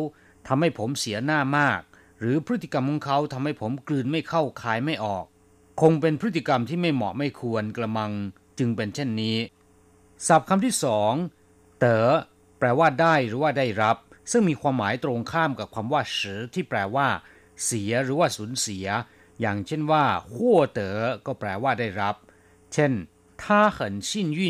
[0.46, 1.80] ทำให้ผมเสียหน้ามาก
[2.20, 5.24] หรือพฤติกรรมของเขาทำให้ผมกลืนไม่เข้าคายไม่ออก
[5.80, 8.12] คงเป็นพฤติกรรมที่ไม่เหมาะไม่ควรกระมัง
[8.58, 9.36] จึงเป็นเช่นนี้
[10.26, 11.12] ศัพท์คำที่สอง
[11.78, 12.08] เต๋อ
[12.58, 13.96] แปลว่าได้หรือว่าได้รับ
[14.30, 17.08] ซึ่งมีความหมายตรงข้ามกับคำว่าเสือที่แปลว่า
[17.64, 18.86] เสียหรือว่าสูญเสีย
[19.40, 22.14] อย่างเช่นว่าขั้วเต๋อก็แปลว่าได้รับ
[22.72, 22.92] เช่น
[23.42, 23.44] 他
[23.76, 24.40] 很幸运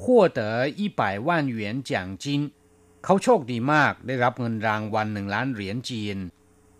[0.00, 0.02] 获
[0.38, 0.40] 得
[0.80, 1.28] 一百万
[1.58, 1.90] 元奖
[2.22, 2.24] 金
[3.04, 6.16] เขาโชคดีมากได้รับเงินรางวัลหนึ่งล้านเหรียญจีน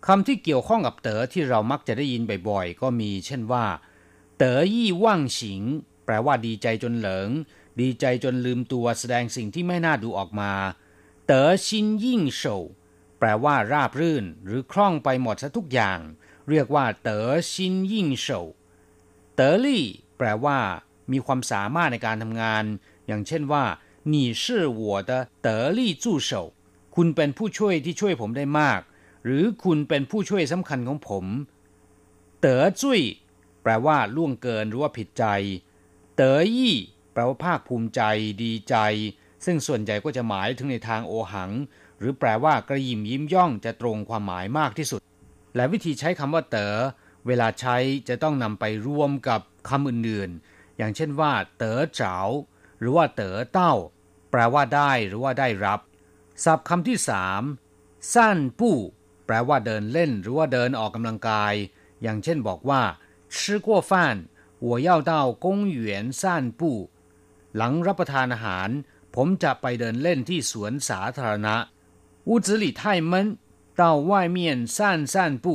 [0.07, 3.65] คำที่เกี่ยวข้องกับเต๋อที่เรามักจะได้ยินบ่อยๆ ก็มี เช่นว่า
[4.37, 5.61] เต๋อยี่ว่างฉิง
[6.05, 7.29] แปลว่าดีใจจนเหลิง
[7.81, 10.53] ดีใจจนลืมตัวแสดงสิ่งที่ไม่น่าดูออกมา
[11.25, 12.43] เต๋อชินยิ่งโฉ
[13.19, 15.99] แปลว่าราบรื่น หรือคล่องไปหมดซะทุกอย่าง
[16.49, 18.27] เรียกว่า เต๋อชินยิ่งโฉ
[19.35, 19.85] เต๋อลี่
[20.17, 20.59] แปลว่า
[21.11, 22.63] มีความสามารถในการทำงาน
[23.07, 23.63] อย่างเช่นว่า
[24.13, 24.43] 你是
[24.81, 25.11] 我的
[25.45, 25.47] 得
[25.77, 26.31] 力助手
[26.95, 28.79] คุณเป็นผู้ช่วยที่ช่วยผมได้มาก
[29.24, 31.24] หรือคุณเป็นผู้ช่วยสำคัญของผม
[32.40, 33.00] เต๋อจุ้ย
[33.62, 35.24] แปลว่าล่วงเกินหรือว่าผิดใจ
[36.16, 36.76] เต๋อยี่
[37.12, 38.02] แปลว่าภาคภูมิใจ
[38.42, 38.76] ดีใจ
[39.44, 41.50] ซึ่งส่วนใหญ่ก็จะหมายถึงในทางโอหัง
[41.98, 45.00] หรือแปลว่ากระยิมยิ้มย่องจะตรงความหมายมากที่สุด
[45.56, 46.74] และวิธีใช้คำว่าเต๋อ
[47.26, 47.76] เวลาใช้
[48.08, 52.16] จะต้องนำไปรวมกับคำอื่นๆ อย่างเช่นว่า เต๋อเจ๋า
[52.78, 53.74] หรือว่าเต๋อเต้า
[54.30, 55.80] แปลว่าได้หรือว่าได้รับ
[56.44, 57.42] ศัพท์คำที่สาม
[58.14, 58.78] สั้นปู้
[59.25, 61.53] แปลว่าเดินเล่นหรือว่าเดินออกกำลังกาย
[62.01, 62.81] อย่างเช่นบอกว่า
[63.35, 63.91] 吃过饭
[64.67, 65.13] 我要到
[65.45, 65.45] 公
[65.77, 65.79] 园
[66.21, 66.23] 散
[66.59, 66.61] 步
[67.55, 68.69] หลังรับประทานอาหาร
[69.15, 71.55] ผมจะไปเดินเล่นที่สวนสาธารณะ
[72.29, 73.13] 屋子里太闷
[73.79, 74.37] 到外面
[74.77, 74.79] 散
[75.13, 75.45] 散步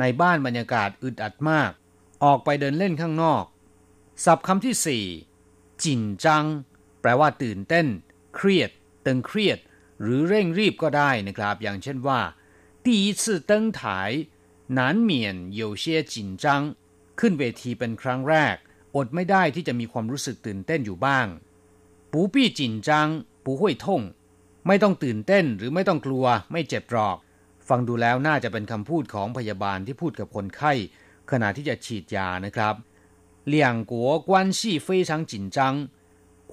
[0.00, 1.70] ในบ้านบรรยากาศอึดอัดมาก
[2.24, 3.44] ออกไปเดินเล่นข้างนอก
[4.24, 5.04] ศัพท์คำที่สี่
[5.82, 6.44] จินจัง
[7.00, 7.86] แปลว่าตื่นเต้น
[8.36, 8.70] เครียด
[9.06, 9.58] ตึงเครียด
[10.00, 12.20] หรือเร่งรีบก็ได้นะครับ อย่างเช่นว่า
[12.86, 13.80] 第一次登台
[14.78, 16.74] 难免有些紧张
[17.20, 18.56] ขึ้นเวทีเป็นครั้งแรก
[18.96, 21.26] อดไม่ได้ที่จะมีความรู้สึกตื่นเต้นอยู่บ้าง
[22.12, 22.90] 不必紧张
[23.44, 23.86] 不会痛
[24.66, 27.16] ไม่ต้องตื่นเต้นหรือไม่ต้องกลัวไม่เจ็บหรอก
[27.68, 30.72] ฟังดูแล้วน่าจะเป็นคำพูดของพยาบาลที่พูดกับคนไข้
[31.30, 32.74] ขณะที่จะฉีดยานะครับ
[33.52, 33.92] 两国
[34.28, 35.58] 关系非常紧张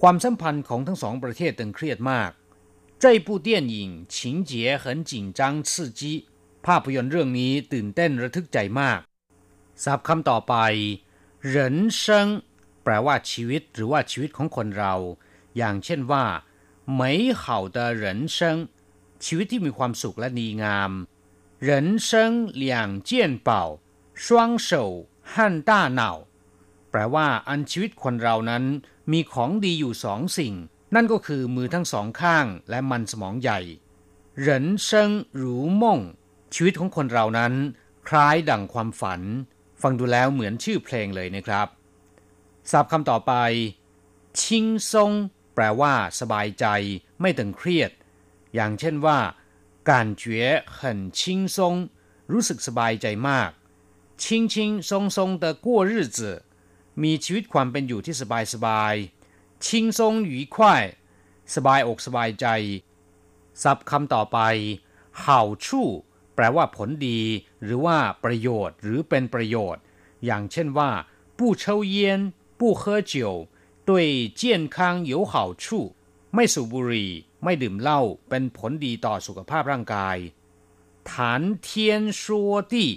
[0.00, 2.30] ความสัมพันธ์ของทั้งสองประเทศตึงเครียดมาก
[3.02, 6.26] 这部电影情节很紧张刺激
[6.64, 9.00] ภาพยนตร์เรื่องนี้ตื่นเต้นระทึกใจมาก
[9.84, 10.54] ศัพท์คำต่อไป
[11.54, 11.56] 人
[12.02, 12.02] 生
[12.82, 14.94] แปลว่าชีวิตหรือว่าชีวิตของคนเรา
[15.56, 16.24] อย่างเช่นว่า
[16.98, 17.02] 美
[17.40, 17.42] 好
[17.76, 18.04] 的人
[18.36, 18.38] 生
[19.24, 20.90] ชีวิตที่มีความสุขและดีงาม
[21.68, 21.70] 人
[22.06, 22.08] 生
[22.62, 22.64] 两
[23.08, 23.10] 件
[23.48, 23.50] 宝
[24.22, 24.24] 双
[24.68, 24.70] 手
[25.30, 25.34] 和
[25.68, 26.02] 大脑
[26.90, 28.64] แปลว่าอันชีวิตคนเรานั้น
[29.12, 30.54] มีของดีอยู่สองสิ่ง
[30.94, 33.60] นั่นก็คือมือทั้งสองข้างและมันสมองใหญ่
[34.46, 34.48] 人
[34.86, 34.88] 生
[35.42, 35.42] 如
[35.82, 35.84] 梦
[36.54, 37.52] ชีวิตของคนเรานั้น
[38.08, 39.20] คล้ายดั่งความฝัน
[39.82, 41.68] ฟังดูแล้วเหมือนชื่อเพลงเลยนะครับ
[42.70, 43.32] ศัพท์คำต่อไป
[44.40, 45.12] ชิงซง
[45.54, 46.66] แปลว่า สบายใจ
[47.20, 47.90] ไม่ตึงเครียด
[48.54, 49.18] อย่างเช่นว่า
[49.88, 49.90] 感
[50.22, 50.24] 觉
[50.76, 50.78] 很
[51.18, 51.20] 轻
[51.56, 51.56] 松
[52.32, 53.50] รู้สึกสบายใจมาก
[54.22, 54.54] 轻轻
[54.88, 56.18] 松松的过日子
[57.02, 58.94] มีชีวิตความเป็นอยู่ที่สบายสบาย
[59.66, 60.84] ชิงซงหยีควาย
[61.54, 62.46] สบายอกสบายใจ
[63.62, 64.38] ศัพท์คำต่อไป
[65.20, 65.88] เห่าชู่
[66.34, 67.20] แปลว่าผลดี
[67.62, 69.82] หรือว่าประโยชน์ หรือเป็นประโยชน์
[70.24, 70.90] อย่างเช่นว่า
[71.38, 72.20] ผู้เช่าเยียน
[72.58, 73.14] ผู้喝酒
[73.88, 73.90] 对
[74.40, 74.42] 健
[74.74, 74.76] 康
[75.12, 75.64] 有好处
[76.34, 77.10] ไม่สูบบุหรี่
[77.44, 80.16] ไม่ดื่มเหล้าเป็นผลดีต่อสุขภาพร่างกาย
[81.10, 82.90] ฐานเทียนชัวตี้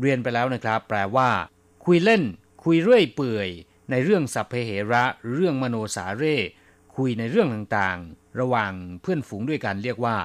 [0.00, 1.30] เรียนไปแล้วนะครับ แปลว่า
[1.84, 2.22] คุยเล่น
[2.64, 3.48] คุยเรื่อยเปื่อย
[3.90, 6.36] ในเรื่องสัพเพเหระเรื่องมโนสาเร่
[6.94, 10.16] คุยในเรื่องต่างๆ ระหว่างเพื่อนฝูงด้วยกันเรียกว่า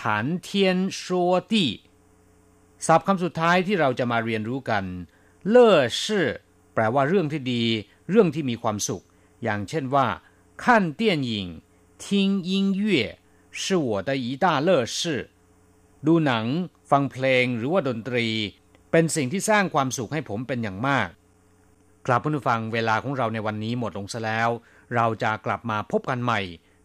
[0.00, 1.70] ฐานเทียนชัวตี้
[2.86, 4.84] ศัพท์คำสุดท้ายที่เราจะมาเรียนรู้กัน
[5.48, 6.26] เล่อชื่อ
[6.74, 7.62] แปลว่าเรื่องที่ดี
[8.10, 9.04] เรื่องที่มีความสุข
[9.42, 10.06] อย่างเช่นว่า
[10.62, 10.64] 看
[11.00, 11.32] 电影
[12.02, 12.04] 听
[12.50, 12.84] 音乐
[13.60, 14.98] 是我的一大乐事
[16.06, 16.46] ดูหนัง
[16.90, 18.26] ฟังเพลงหรือว่าดนตรี
[18.90, 21.08] เป็นสิ่งที่สร้างความสุขให้ผมเป็นอย่างมาก
[22.07, 24.49] ครับผู้ฟังเวลาของเราในวันนี้หมดลงซะแล้ว
[24.95, 26.41] เราจะกลับมาพบกันใหม่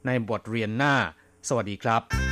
[0.06, 0.94] ในบทเรียนหน้า
[1.48, 2.31] สวัสดีครับ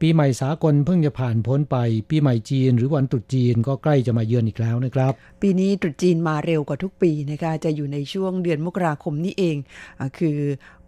[0.00, 1.76] ปีใหม่สากลเพิ่งจะผ่านพ้นไป
[2.10, 9.56] ปีใหม่จีนหรือวันตรุษจีนก็ใกล้จะมาเยือนอีกแล้วนะครับ ปีนี้ตรุษจีนมาเร็วกว่าทุกปีนะคะจะอยู่ในช่วงเดือนมกราคมนี่เอง
[10.00, 10.38] อาคือ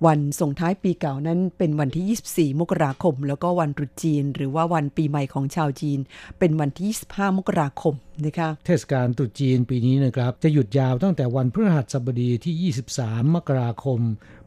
[0.07, 5.99] วันส่งท้ายปีเก่านั้นเป็นวันที่ 24 มกราคม แล้วก็วันตรุษจีน หรือว่าวันปีใหม่ของชาวจีน
[6.39, 7.95] เป็นวันที่ 25 มกราคม
[8.27, 14.01] นะคะเทศกาลตรุษจีนปีนี้นะครับ จะหยุดยาวตั้งแต่วันพฤหัสบดีที่ 23 มกราคม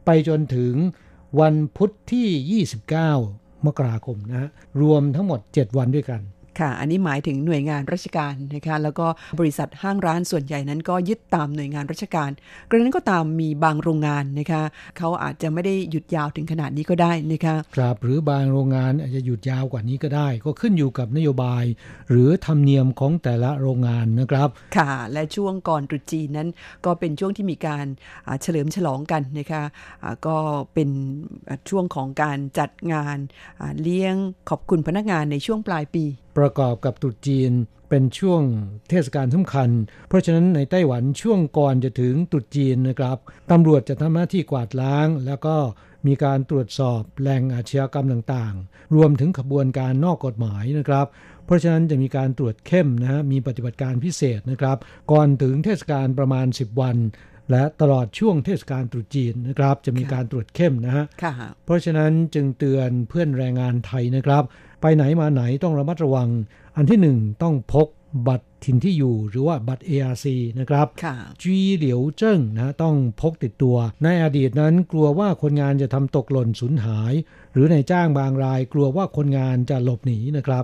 [0.06, 0.74] ไปจนถึง
[1.40, 4.50] วันพุธที่ 29 มกราคมนะฮะ
[4.82, 6.22] รวมทั้งหมด 7 วันด้วยกัน
[6.60, 9.08] ค่ะ อันนี้หมายถึงหน่วยงานราชการนะคะแล้วก็
[9.40, 12.30] บริษัทห้างร้านส่วนใหญ่นั้นก็ยึดตามหน่วยงานราชการ
[12.70, 14.64] กระนั้นก็ตามมีบางโรงงานนะคะ
[14.98, 21.64] เขาอาจจะไม่ได้หยุดยาวถึงขนาดนี้ก็ได้นะคะครับหรือบางโรงงานอาจจะหยุดยาวกว่านี้ก็ได้ ก็ขึ้นอยู่กับนโยบาย
[22.10, 26.50] หรือธรรมเนียมของแต่ละโรงงานนะครับ ค่ะ และช่วงก่อนตรุษจีนนั้น
[26.86, 27.86] ก็เป็นช่วงที่มีการ
[28.28, 29.64] อ่าเฉลิมฉลองกันนะคะ
[30.04, 30.38] อ่าก็
[30.74, 30.90] เป็น
[31.50, 33.18] อ่าช่วงของการจัดงาน
[33.62, 34.16] อ่าเลี้ยง
[34.50, 36.06] ขอบคุณพนักงานในช่วงปลายปี
[36.38, 37.52] ประกอบกับตรุษจีน
[37.90, 38.42] เป็นช่วง
[38.90, 39.70] เทศกาลสำคัญ
[40.08, 43.18] เพราะฉะนั้นในไต้หวันช่วงก่อนจะถึงตรุษจีนนะครับ
[43.52, 45.56] ตำรวจจะทำหน้าที่กวาดล้าง แล้วก็
[46.08, 51.08] มีการตรวจสอบแหล่งอาชญากรรมต่างๆ รวมถึงขบวนการนอกกฎหมายนะครับ
[51.46, 54.78] เพราะฉะนั้นจะมีการตรวจเข้มนะฮะมีปฏิบัติการพิเศษนะครับ
[55.12, 56.98] ก่อนถึงเทศกาลประมาณ 10 วัน
[57.52, 61.34] และตลอดช่วงเทศกาลตรุษจีนนะครับ จะมีการตรวจเข้มนะฮะค่ะ
[61.66, 64.44] เพราะฉะนั้นจึงเตือนเพื่อนแรงงานไทยนะครับ
[64.82, 66.30] ไปไหนมาไหนต้องระมัดระวัง
[66.76, 67.88] อันที่หนึ่งต้องพก
[68.28, 70.26] บัตรถิ่นที่อยู่หรือว่าบัตร ARC
[70.60, 77.14] นะครับค่ะจีเหลียวเจิ้งนะต้องพกติดตัว ในอดีตนั้นกลัวว่าคนงานจะทำตกหล่นสูญหาย
[77.54, 80.64] หรือในจ้างบางรายกลัวว่าคนงานจะหลบหนีนะครับ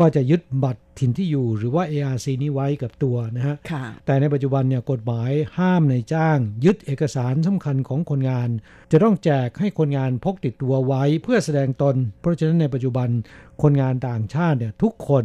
[0.00, 8.48] ก็จะยึดบัตรถิ่นที่อยู่หรือว่า ARC นี้ไว้กับตัวนะฮะค่ะแต่ในปัจจุบันเนี่ยกฎหมายห้ามในจ้าง ยึดเอกสารสำคัญของคนงาน
[8.92, 13.08] จะต้องแจกให้คนงานพกติดตัวไว้เพื่อแสดงตน เพราะฉะนั้นในปัจจุบัน
[13.62, 15.24] คนงานต่างชาติเนี่ยทุกคน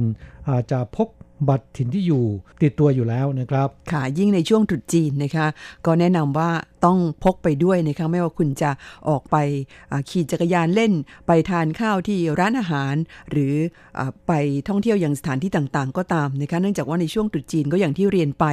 [0.49, 1.09] อาจจะพก
[1.49, 2.25] บัตรถิ่นที่อยู่
[2.63, 5.47] ติดตัวอยู่แล้วนะครับ ค่ะยิ่งในช่วงตรุษจีนนะคะ
[5.85, 6.51] ก็แนะนำว่า
[6.85, 8.71] ต้องพกไปด้วยนะคะไม่ว่าคุณจะ
[9.09, 9.35] ออกไป
[10.09, 10.91] ขี่จักรยานเล่น
[11.27, 12.95] ไปทานข้าวที่ร้านอาหาร
[13.31, 13.55] หรือ
[14.27, 14.31] ไป
[14.67, 18.45] ท่องเที่ยวอย่างสถานที่ต่างๆ ก็ตามนะคะเนื่องจากว่าในช่วงตรุษจีนก็อย่างที่เรียนไป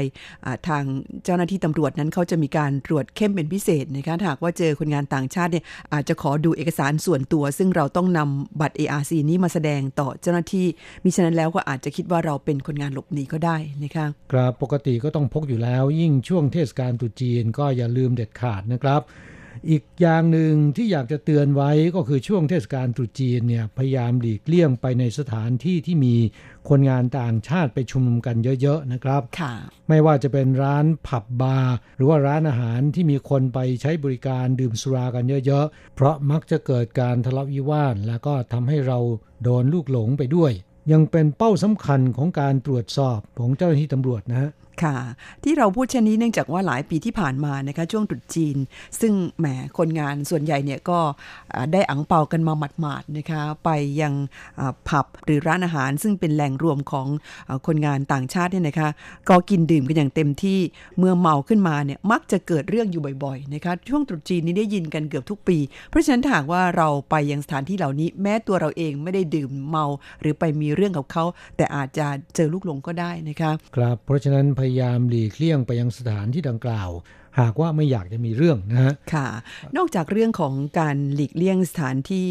[0.68, 0.84] ทาง
[1.24, 10.66] เจ้าหน้าที่ตำรวจนั้นเขาจะมีการตรวจเข้มเป็นพิเศษนะคะหากว่าเจอคนงานต่างชาติเนี่ยอาจจะขอดูเอกสารส่วนตัว ซึ่งเราต้องนำบัตร ARC นี้มาแสดงต่อเจ้าหน้าที่
[11.04, 19.02] มิฉะนั้นแล้วก็อาจจะคิดว่าเราเป็นคนงานหลบหนีก็ได้นะคะครับปกติก็ต้องพกอยู่แล้ว ยิ่งช่วงเทศกาลตรุษจีนก็อย่าลืมเด็ดขาดนะครับ
[19.70, 26.14] อีกอย่างหนึ่งที่อยากจะเตือนไว้ก็คือช่วงเทศกาลตรุษจีนเนี่ยพยายามหลีกเลี่ยงไปในสถานที่ที่มี
[26.68, 29.54] คนงานต่างชาติไปชุมนุมกันเยอะๆนะครับค่ะ
[29.88, 38.98] ไม่ว่าจะเป็นร้านผับบาร์หรือว่าร้านอาหารที่มีคนไปใช้บริการดื่มสุรากันเยอะๆ เพราะมักจะเกิดการทะเลาะวิวาทแล้วก็ทำให้เรา
[39.42, 40.52] โดนลูกหลงไปด้วย
[40.92, 44.50] ยังเป็นเป้าสำคัญของการตรวจสอบของเจ้าหน้าที่ตำรวจนะฮะ
[44.82, 44.96] ค่ะ
[45.44, 48.56] ที่เราพูดเช่นนี้เนื่องจากว่าหลายปีที่ผ่านมานะคะช่วงตรุษจีน
[49.00, 49.46] ซึ่งแหม
[49.78, 50.98] คนงานส่วนใหญ่เนี่ยก็
[51.72, 54.12] ได้อังเปากันมาหมาดๆนะคะไปยัง
[54.88, 57.06] ผับหรือร้านอาหาร ซึ่งเป็นแหล่งรวมของ
[57.48, 58.88] อคนงานต่างชาติเนี่ยนะคะ
[59.28, 60.60] ก็กินดื่มกันอย่างเต็มที่
[60.98, 65.58] เมื่อเมาขึ้นมาเนี่ยมักจะเกิดเรื่องอยู่บ่อยๆนะคะช่วงตรุษจีนนี้ได้ยินกันเกือบทุกปี
[65.90, 69.84] เพราะฉะนั้นถ้ากว่าเราไปยังสถานที่เหล่านี้แม้ตัวเราเองไม่ได้ดื่มเมา
[70.20, 71.24] หรือไปมีเรื่องกับเขา
[71.56, 76.90] แต่อาจจะเจอลูกหลงก็ได้นะคะครับเพราะฉะนั้นพยยามหลีกเลี่ยงไปยังสถานที่ดังกล่าว
[77.40, 79.26] หากว่าไม่อยากจะมีเรื่องนะฮะค่ะ
[79.76, 82.28] นอกจากเรื่องของการหลีกเลี่ยงสถานที่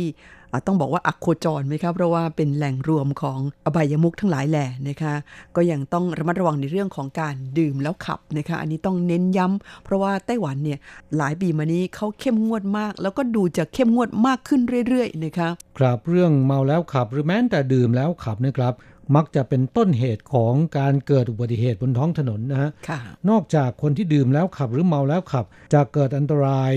[0.52, 5.14] อะต้องบอกว่าอักโคจรไหมครับเพราะว่าเป็นแหล่งรวมของอบายมุกทั้งหลายแหล่นะคะ
[5.56, 10.80] ก็ยังต้องระมัดระวังในเรื่องของการดื่มแล้วขับนะคะ อันนี้ต้องเน้นย้ำเพราะว่าไต้หวันเนี่ย
[11.18, 18.74] หลายปีมานี้เขาเข้มงวดมาก แล้วก็ดูจะเข้มงวดมากขึ้นเรื่อยๆนะคะครับเรื่องเมาแล้วขับหรือแม้แต่ดื่มแล้วขับนะครับ
[19.16, 23.00] มักจะเป็นต้นเหตุของการเกิดอุบัติเหตุบนท้องถนนนะฮะค่ะ
[23.30, 26.74] นอกจากคนที่ดื่มแล้วขับหรือเมาแล้วขับ จะเกิดอันตราย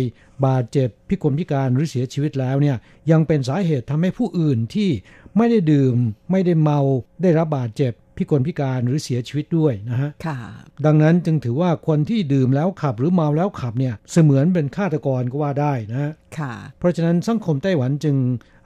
[0.46, 2.76] บาดเจ็บพิกลพิการหรือเสียชีวิตแล้วเนี่ย
[3.10, 4.90] ยังเป็นสาเหตุทำให้ผู้อื่นที่
[5.36, 5.96] ไม่ได้ดื่ม
[6.30, 6.80] ไม่ได้เมา
[7.22, 10.38] ได้รับบาดเจ็บพิกลพิการหรือเสียชีวิตด้วยนะฮะค่ะ
[10.86, 18.16] ดังนั้นจึงถือว่าคนที่ดื่มแล้วขับหรือเมาแล้วขับเนี่ยเสมือนเป็นฆาตกรก็ว่าได้นะฮะค่ะเพราะฉะนั้นสังคมไต้หวันจึง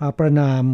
[0.01, 0.65] อ่าประนาม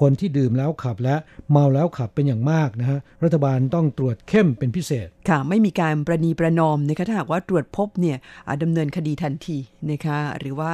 [0.00, 1.16] คนที่ดื่มแล้วขับและ
[1.50, 8.16] เมาแล้วขับเป็นอย่างมากนะฮะรัฐบาลต้องตรวจเข้มเป็นพิเศษ ค่ะไม่มีการประนีประนอมนะคะถ้าหากว่าตรวจพบเนี่ย
[8.62, 9.58] ดำเนินคดีทันที
[9.90, 10.70] นะคะหรือว่า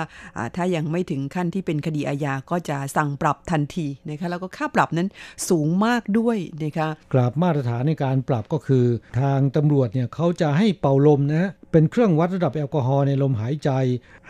[0.56, 5.08] ถ้ายังไม่ถึงขั้นที่เป็นคดีอาญาก็จะสั่งปรับทันทีนะคะแล้วก็ค่าปรับนั้น
[5.48, 8.86] สูงมากด้วยนะคะกราบมาตรฐานในการปรับก็คือ
[9.20, 13.70] ทางตำรวจเนี่ยเขาจะให้เป่าลมนะฮะเป็นเครื่องวัดระดับแอลกอฮอล์ในลมหายใจ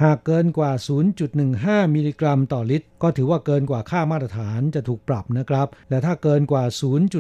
[0.03, 0.73] หากเกินกว่า
[1.33, 6.65] 0.15 มิลลิกรัมต่อลิตร ก็ถือว่าเกินกว่าค่ามาตรฐานจะถูกปรับนะครับ และถ้าเกินกว่า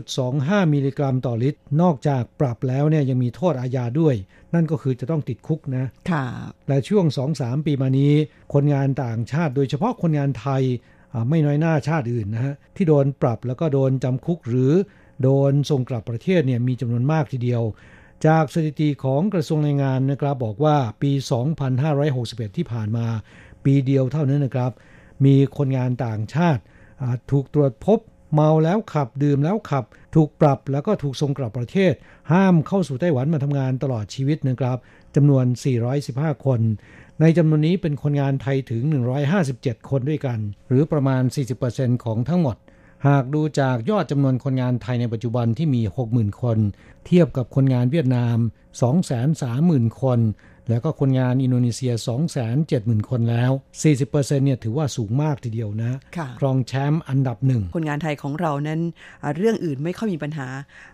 [0.08, 4.14] 0.25 มิลลิกรัมต่อลิตร นอกจากปรับแล้วเนี่ยยังมีโทษอาญาด้วย
[4.54, 6.24] นั่นก็คือจะต้องติดคุกนะค่ะ
[6.68, 7.04] และช่วง
[7.36, 8.12] 2-3ปีมานี้
[8.54, 10.62] คนงานต่างชาติ โดยเฉพาะคนงานไทย
[11.12, 14.72] อ่าไม่น้อยหน้าชาติอื่นนะฮะที่โดนปรับแล้วก็โดนจำคุกหรือ
[15.22, 17.62] โดนส่งกลับประเทศเนี่ยมีจำนวนมากทีเดียว
[18.26, 21.12] จากสถิติของกระทรวงแรงงานนะครับบอกว่าปี
[21.84, 23.06] 2561 ที่ผ่านมา
[23.64, 24.72] ปีเดียวเท่านั้นนะครับ
[25.24, 26.62] มีคนงานต่างชาติ
[27.00, 27.98] อ่าถูกตรวจพบ
[28.34, 31.94] เมาแล้วขับดื่มแล้วขับ ถูกปรับแล้วก็ถูกส่งกลับประเทศ
[32.32, 34.78] ห้ามเข้าสู่ไต้หวันมาทำงานตลอดชีวิตนะครับ
[35.16, 35.44] จำนวน
[35.96, 36.60] 415 คน
[37.20, 38.82] ในจำนวนนี้เป็นคนงานไทยถึง
[39.36, 41.22] 157 คนด้วยกัน หรือประมาณ
[41.62, 42.56] 40%ของทั้งหมด
[43.06, 46.58] หากดูจากยอดจำนวนคนงานไทยในปัจจุบันที่มี 60,000 คน
[47.06, 48.36] เทียบกับคนงานเวียดนาม
[49.18, 50.18] 230,000 คน
[50.70, 51.92] แล้วก็คนงานอินโดนีเซีย
[52.50, 53.50] 270,000 คนแล้ว
[53.92, 58.80] 40%เนี่ยถือว่าสูงมากทีเดียวนะค่ะครองแชมป์อันดับหนึ่ง คนงานไทยของเรานั้น
[59.22, 60.48] อ่าเรื่องอื่นไม่ค่อยมีปัญหา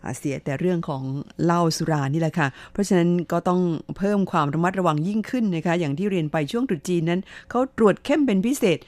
[0.04, 1.02] อ่าเสียแต่เรื่องของ
[1.44, 3.60] เหล้าสุรานี่แหละค่ะ เพราะฉะนั้นก็ต้อง
[3.98, 7.20] เพิ่มความระมัดระวังยิ่งขึ้นนะคะ อย่างที่เรียนไปช่วงตรุษจีนนั้น
[7.50, 8.78] เขาตรวจเข้มเป็นพิเศษ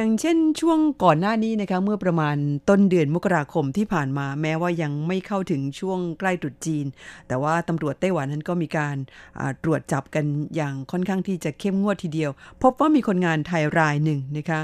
[0.00, 2.36] อย่างเช่นช่วงก่อนหน้านี้นะคะเมื่อประมาณ
[2.68, 6.86] ต้นเดือนมกราคมที่ผ่านมาแม้ว่ายังไม่เข้าถึงช่วงใกล้ตรุษจีน
[7.28, 8.96] แต่ว่าตำรวจไต้หวันนั้นก็มีการ
[9.62, 10.24] ตรวจจับกัน
[10.56, 12.30] อย่างค่อนข้างที่จะเข้มงวดทีเดียว
[12.62, 14.60] พบว่ามีคนงานไทยรายหนึ่งนะคะ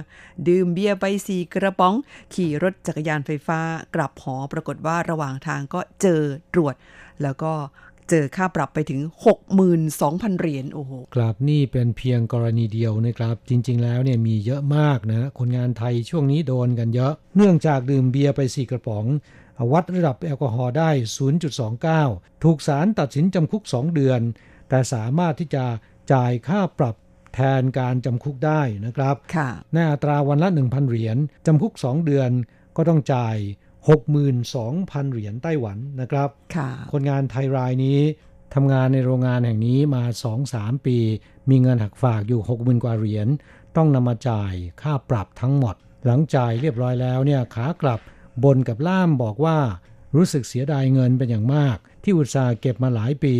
[0.48, 1.94] ดื่มเบียร์ไปสีกระป๋อง
[2.34, 3.58] ขี่รถจักรยานไฟฟ้า
[3.94, 6.20] กลับหอปรากฏว่าระหว่างทางก็เจอ
[6.54, 6.74] ตรวจ
[7.22, 7.52] แล้วก็
[8.10, 9.00] เจอค่าปรับไปถึง
[9.70, 19.04] 62,000 เหรียญโอ้โหครับนี่เป็นเพียงกรณีเดียวนะครับ จริง ๆ แล้วเนี่ยมีเยอะมากนะ คนงานไทยช่วงนี้โดนกันเยอะ เนื่องจากดื่มเบียร์ไปสี่กระป๋อง
[19.72, 20.90] วัดระดับแอลกอฮอล์ได้
[21.66, 24.20] 0.29 ถูกศาลตัดสินจำคุก 2 เดือน
[24.68, 25.64] แต่สามารถที่จะ
[26.12, 26.96] จ่ายค่าปรับ
[27.34, 32.30] แทนการจำคุกได้นะครับค่ะในอัตราวันละ 1,000 เหรียญจำคุก 2 เดือน
[32.76, 33.36] ก็ต้องจ่าย
[33.88, 38.00] 62,000 เหรียญไต้หวันนะครับค่ะคนงานไทยรายนี้
[38.54, 40.02] ทำงานในโรงงานแห่งนี้มา
[40.44, 40.98] 2-3 ปี
[41.50, 43.28] มีเงินหักฝากอยู่ 60,000 กว่าเหรียญ
[43.76, 45.74] ต้องนำมาจ่ายค่าปรับทั้งหมด
[46.06, 48.00] หลังจ่ายเรียบร้อยแล้วเนี่ยขากลับ
[48.44, 49.58] บนกับล่ามบอกว่า
[50.16, 53.34] รู้สึกเสียดายเงินเป็นอย่างมาก ที่อุตสาห์เก็บมาหลายปี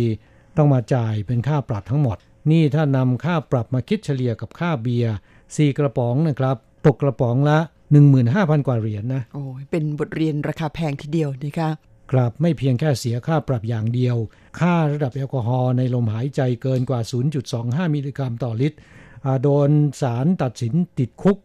[0.57, 2.17] ต้องมาจ่ายเป็นค่าปรับทั้งหมด
[2.51, 5.13] นี่ถ้านำค่าปรับมาคิดเฉลี่ยกับค่าเบียร์
[5.55, 7.59] สี่กระป๋องนะครับ ตกกระป๋องละ
[8.03, 11.69] 15,000 กว่าเหรียญนะโอ้ยเป็นบทเรียนราคาแพงทีเดียวนะคะ
[12.11, 14.15] กลับไม่เพียงแค่เสียค่าปรับอย่างเดียว
[14.59, 17.01] ค่าระดับแอลกอฮอล์ในลมหายใจเกินกว่า
[17.47, 18.77] 0.25 มิลลิกรัมต่อลิตร
[19.25, 19.69] อ่าโดน
[20.01, 21.37] ศาลตัดสินติดคุก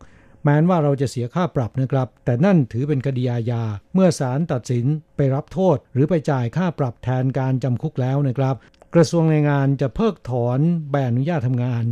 [0.43, 3.63] แม้นว่าเราจะเสียค่าปรับนะครับ แต่นั่นถือเป็นคดีอาญา
[3.95, 4.87] เมื่อศาลตัดสิน
[5.17, 8.57] ไปรับโทษ หรือไปจ่ายค่าปรับแทนการจำคุกแล้วนะครับ
[8.95, 11.85] กระทรวงแรงงานจะเพิกถอนใบอนุญาตทำงาน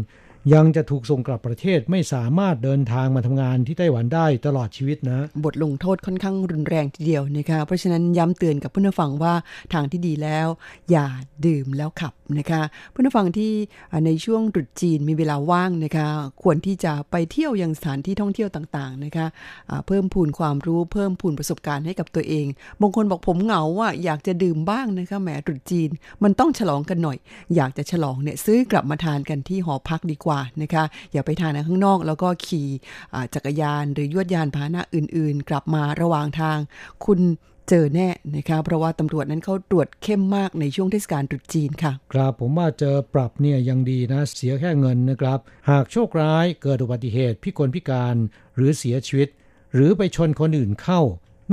[0.54, 9.34] ยังจะถูกส่งกลับประเทศไม่สามารถเดินทางมาทำงานที่ไต้หวันได้ตลอดชีวิตนะ บทลงโทษค่อนข้างรุนแรงทีเดียวนะคะเพราะฉะนั้นย้ำเตือนกับผู้นฟังว่า
[9.72, 10.48] ทางที่ดีแล้ว
[10.90, 11.06] อย่า
[11.46, 12.62] ดื่มแล้วขับนะคะ
[12.94, 13.52] ผู้นฟังที่
[14.06, 16.06] ในช่วงตรุษจีนมีเวลาว่างนะคะ
[16.42, 19.26] ควรที่จะไปเที่ยวยังสถานที่ท่องเที่ยวต่างๆนะคะ
[19.86, 22.46] เพิ่มพูนความรู้เพิ่มพูนประสบการณ์ให้กับตัวเอง
[22.80, 25.90] บางคนบอกผมเหงาอะอยากจะดื่มบ้างนะคะแหมตรุษจีน
[26.22, 27.18] มันต้องฉลองกันหน่อย
[27.56, 30.27] อยากจะฉลองเนี่ยซื้อกลับมาทานกันที่หอพักดีกว่า
[30.62, 32.68] นะคะอย่าไปทานข้างนอก แล้วก็ขี่
[33.34, 36.58] จักรยานหรือยวดยานพาหนะอื่น ๆ กลับมาระหว่างทาง
[37.04, 37.20] คุณ
[37.68, 45.38] เจอแน่นะคะเพราะว่าตำรวจนั้นเขาตรวจเข้มมากในช่วงเทศกาลตรุษจีนค่ะ ครับผมว่าเจอปรับเนี่ยยังดีนะ เสียแค่เงินนะครับ
[45.70, 48.16] หากโชคร้ายเกิดอุบัติเหตุพิกลพิการ
[48.56, 49.28] หรือเสียชีวิต
[49.74, 51.00] หรือไปชนคนอื่นเข้า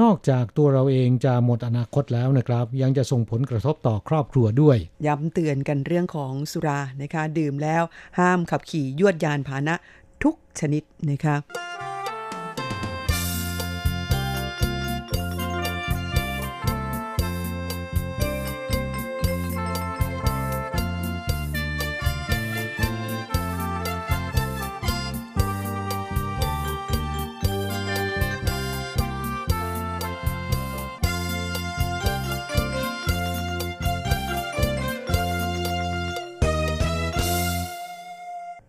[0.01, 7.83] นอกจากตัวเราเองจะหมดอนาคตแล้วนะครับ ยังจะส่งผลกระทบต่อครอบครัวด้วย ย้ำเตือนกันเรื่องของสุรานะคะ ดื่มแล้ว
[8.19, 9.75] ห้ามขับขี่ยวดยานพาหนะ
[10.23, 11.35] ทุกชนิดนะคะ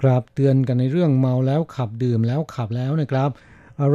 [0.06, 3.30] ครับ เตือนกันในเรื่องเมาแล้วขับดื่มแล้วขับแล้วนะครับ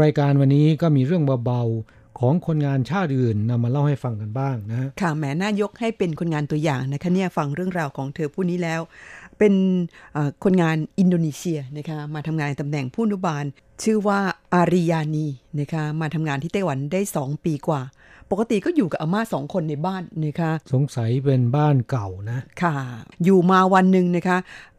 [0.01, 8.81] รายการวันนี้ก็มีเรื่องเบาๆของคนงานชาติอื่นนำมาเล่าให้ฟังกันบ้างนะค่ะแหมน่ายกให้เป็นคนงานตัวอย่างนะคะเนี่ยฟังเรื่องราวของเธอผู้นี้แล้ว
[9.37, 9.53] เป็น
[10.43, 13.45] คนงานอินโดนีเซียนะคะมาทำงานในตำแหน่งผู้นุบาล
[13.83, 14.19] ชื่อว่า
[14.53, 15.27] อาริยานี
[15.59, 17.81] นะคะมาทำงานที่ไต้หวันได้ 2 ปีกว่า
[18.31, 22.75] ปกติก็อยู่กับอาม่าสองคนในบ้านนะคะ สงสัยเป็นบ้านเก่านะ ค่ะ
[23.23, 24.37] อยู่มาวันหนึ่งนะคะ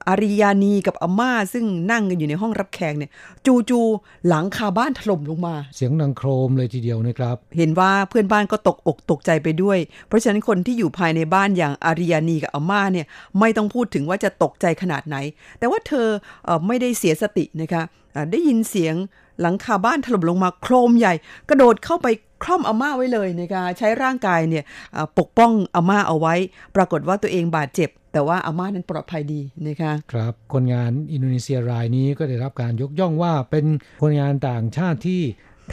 [0.09, 3.11] อาริยานีกับอาม่าซึ่งนั่งกันอยู่ในห้องรับแขกเนี่ย
[3.47, 9.79] จูจูๆหลังคาบ้านถล่มลงมา เสียงดังโครมเลยทีเดียวนะครับ เห็นว่าเพื่อนบ้านก็ตกอกตกใจไปด้วย
[10.09, 13.07] เพราะฉะนั้นคนที่อยู่ภายในบ้านอย่างอาริยานีกับอาม่าเนี่ย
[13.39, 15.17] ไม่ต้องพูดถึงว่าจะตกใจขนาดไหน
[15.59, 16.09] แต่ว่าเธอ
[16.45, 17.83] เอ่อไม่ได้เสียสตินะคะ
[18.15, 18.95] อ่าได้ยินเสียง
[19.41, 21.15] หลังคาบ้านถล่มลงมาโครมใหญ่
[21.49, 22.07] กระโดดเข้าไป
[22.43, 24.65] คล่อมอาม่าไว้เลยนะคะใช้ร่างกายเนี่ย
[24.97, 26.35] อ่าปกป้องอาม่าเอาไว้
[26.77, 33.67] ปรากฏว่าตัวเองบาดเจ็บ แต่ว่าอาม่านั้นปลอดภัยดีนะคะครับคนงานอินโดนีเซียรายนี้ก็ได้รับการยกย่องว่าเป็น
[34.03, 35.23] คนงานต่างชาติที่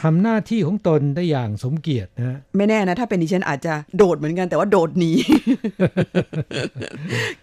[0.02, 5.12] ทำหน้าที่ของตนได้อย่างสมเกียรตินะฮะไม่แน่นะ ถ้าเป็นดิฉันอาจจะโดดเหมือนกันแต่ว่าโดดหนี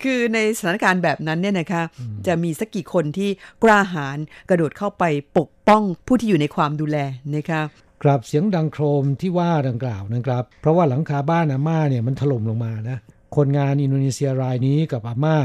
[0.03, 1.83] คือในสถานการณ์แบบนั้นเนี่ยนะคะ
[2.27, 3.31] จะมีสักกี่คนที่
[3.63, 4.19] กล้าหาญ
[4.49, 5.05] กระโดดเข้าไป
[5.39, 6.99] ปกป้องผู้ที่อยู่ในความดูแล
[7.37, 7.61] นะคะ
[8.03, 12.99] ครับเสียงดังโครมที่ว่าดังกล่าวนะครับ เพราะว่าหลังคาบ้านอาม่าเนี่ยมันถล่มลงมานะ
[13.37, 15.37] คนงานอินโดนีเซียรายนี้กับอาม่า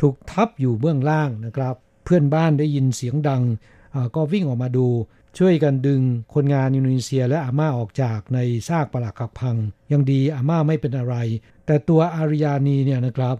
[0.00, 3.42] ถูกทับอยู่เบื้องล่างนะครับ เพื่อนบ้านได้ยินเสียงดัง
[4.14, 4.86] ก็วิ่งออกมาดู
[5.38, 6.00] ช่วยกันดึง
[6.34, 8.38] คนงานอินโดนีเซียและอาม่าออกจากใน
[8.68, 9.56] ซากปรักหักพัง
[9.92, 11.16] ยังดีอาม่าไม่เป็นอะไร
[11.66, 13.36] แต่ตัวอาริยานีเนี่ยนะครับ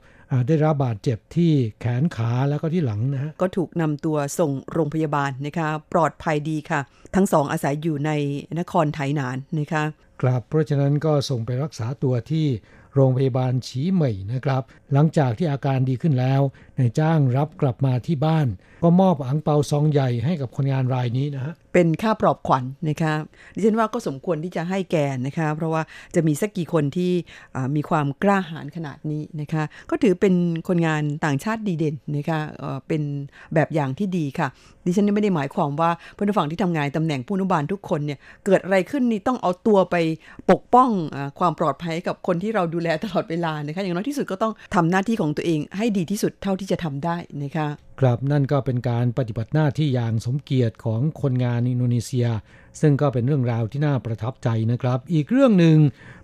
[0.49, 6.81] ได้รับบาดเจ็บที่แขนขาแล้วก็ที่หลังนะฮะก็ถูกนำตัวส่งโรงพยาบาลนะคะ ปลอดภัยดีค่ะ
[7.15, 8.11] ทั้งสองอาศัยอยู่ใน
[8.59, 9.85] นครไถหนานนะคะ
[10.23, 12.47] ครับเพราะฉะนั้นก็ส่งไปรักษาตัวที่
[12.95, 14.63] โรงพยาบาลฉีเหม่ยนะครับ
[14.93, 16.41] หลังจากที่อาการดีขึ้นแล้ว
[16.79, 18.47] นายจ้างรับกลับมาที่บ้าน
[18.83, 23.13] ก็มอบอังเปาซองใหญ่ให้กับคนงานรายนี้นะฮะเป็นค่าปลอบขวัญนะคะ
[23.55, 25.83] ดิฉันว่าก็สมควรที่จะให้แกนะคะ เพราะว่า
[26.15, 27.13] จะมีสักกี่คนที่
[27.77, 30.35] มีความกล้าหาญขนาดนี้นะคะ ก็ถือเป็น
[30.69, 32.41] คนงานต่างชาติดีเด่นนะคะ
[32.89, 33.03] เป็น
[33.55, 34.49] แบบอย่างที่ดีค่ะ
[34.87, 39.97] ดิฉันไม่ได้หมายความว่าเพื่อนผู้ฟังที่ทำงานตำแหน่งผู้อนุบาลทุกคนเนี่ยเกิดอะไรขึ้นนี่ต้องเอาตัวไป
[40.51, 47.69] ปกป้องอความปลอดภัยกับคนที่เราดูแลตลอดเวลานะคะอย่างน้อยที่สุดก็ต้องทำหน้าที่ของตัวเองให้ดีที่สุดเท่าที่จะทำได้นะคะ
[48.01, 52.29] ครับนั่นก็เป็นการปฏิบัติหน้าที่อย่างสมเกียรติของคนงานอินโดนีเซีย
[52.81, 55.77] ซึ่งก็เป็นเรื่องราวที่น่าประทับใจนะครับ อีกเรื่องหนึ่ง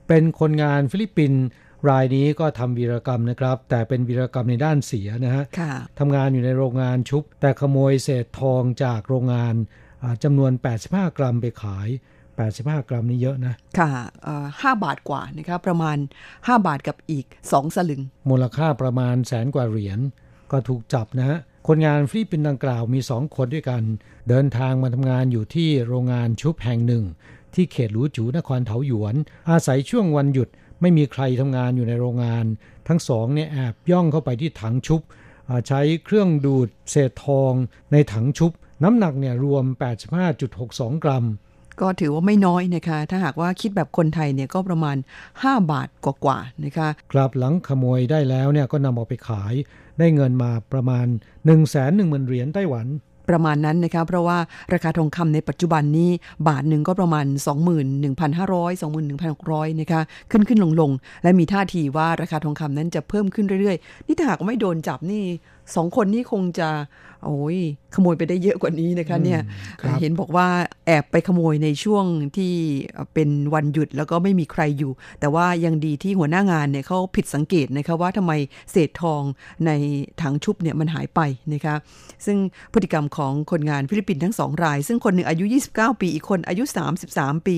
[0.09, 1.43] เป็นคนงานฟิลิปปินส์
[1.89, 9.55] รายนี้ก็ทำวีรกรรมนะครับ แต่เป็นวีรกรรมในด้านเสียนะฮะค่ะทำงานอยู่ในโรงงานชุบ แต่ขโมยเศษทองจากโรงงาน
[10.03, 10.53] อ่าจำนวน
[10.85, 11.89] 85 กรัมไปขาย
[12.37, 13.91] 85 กรัมนี่เยอะนะ ค่ะ
[14.23, 15.97] เอ่อห้าบาทกว่านะคะประมาณ
[16.33, 19.99] 5 บาทกับอีก 2 สลึง มูลค่าประมาณแสนกว่าเหรียญ
[20.53, 23.83] ก็ถูกจับนะฮะ คนงานฟิลิปปินส์ดังกล่าวมีสองคนด้วยกัน
[24.29, 27.05] เดินทางมาทำงานอยู่ที่โรงงานชุบแห่งหนึ่ง
[27.55, 29.15] ที่เขตหลูจูนครเถาหยวน
[29.51, 30.49] อาศัยช่วงวันหยุด
[30.81, 32.45] ไม่มีใครทำงานอยู่ในโรงงาน
[32.89, 35.01] ทั้งสองเนี่ยแอบย่องเข้าไปที่ถังชุบ
[35.49, 37.53] อ่าใช้เครื่องดูดเศษทอง
[37.93, 38.53] ในถังชุบ
[38.85, 39.65] น้ำหนักเนี่ยรวม
[40.35, 41.25] 85.62 กรัม
[41.81, 44.97] ก็ถือว่าไม่น้อยนะคะ ถ้าหากว่าคิดแบบคนไทยเนี่ยก็ประมาณ
[45.33, 49.55] 5 บาทกว่าๆนะคะกลับหลังขโมยได้แล้วเนี่ยก็นำออกไปขาย
[49.99, 52.87] ได้เงินมาประมาณ 1 1 0 0 0 0เหรียญไต้หวัน
[53.29, 54.39] ประมาณนั้นนะคะเพราะว่า
[54.73, 56.11] ราคาทองคำในปัจจุบันนี้
[56.49, 57.27] บาทหนึ่งก็ประมาณ
[58.05, 58.71] 21,500
[59.27, 60.01] 21,600นะคะ
[60.31, 65.25] ขึ้นขึ้นลงลงๆและมีท่าทีว่าราคาทองคำนั้นจะเพิ่มขึ้นเรื่อยๆ นี่ถ้าหากไม่โดนจับนี่
[65.75, 66.71] สองคนนี้คงจะ
[67.25, 67.59] โอ้ย
[67.95, 69.41] ขโมยไปได้เยอะกว่านี้นะคะเนี่ย
[69.81, 70.47] ครับเห็นบอกว่า
[70.87, 72.05] แอบไปขโมยในช่วง
[72.37, 72.53] ที่
[73.15, 78.33] เป็นวันหยุดแล้วก็ไม่มีใครอยู่ แต่ว่ายังดีที่หัวหน้างานเนี่ยเขาผิดสังเกตนะคะว่าทำไม
[78.71, 79.23] เศษทอง
[79.67, 79.71] ใน
[80.23, 81.21] ถังชุบเนี่ยมันหายไป
[81.55, 81.75] นะคะ
[82.27, 82.39] ซึ่ง
[82.73, 86.65] พฤติกรรมของคนงานฟิลิปปินส์ทั้งสองราย ซึ่งคนหนึ่งอายุ 29 ปี อีกคนอายุ
[87.05, 87.57] 33 ปี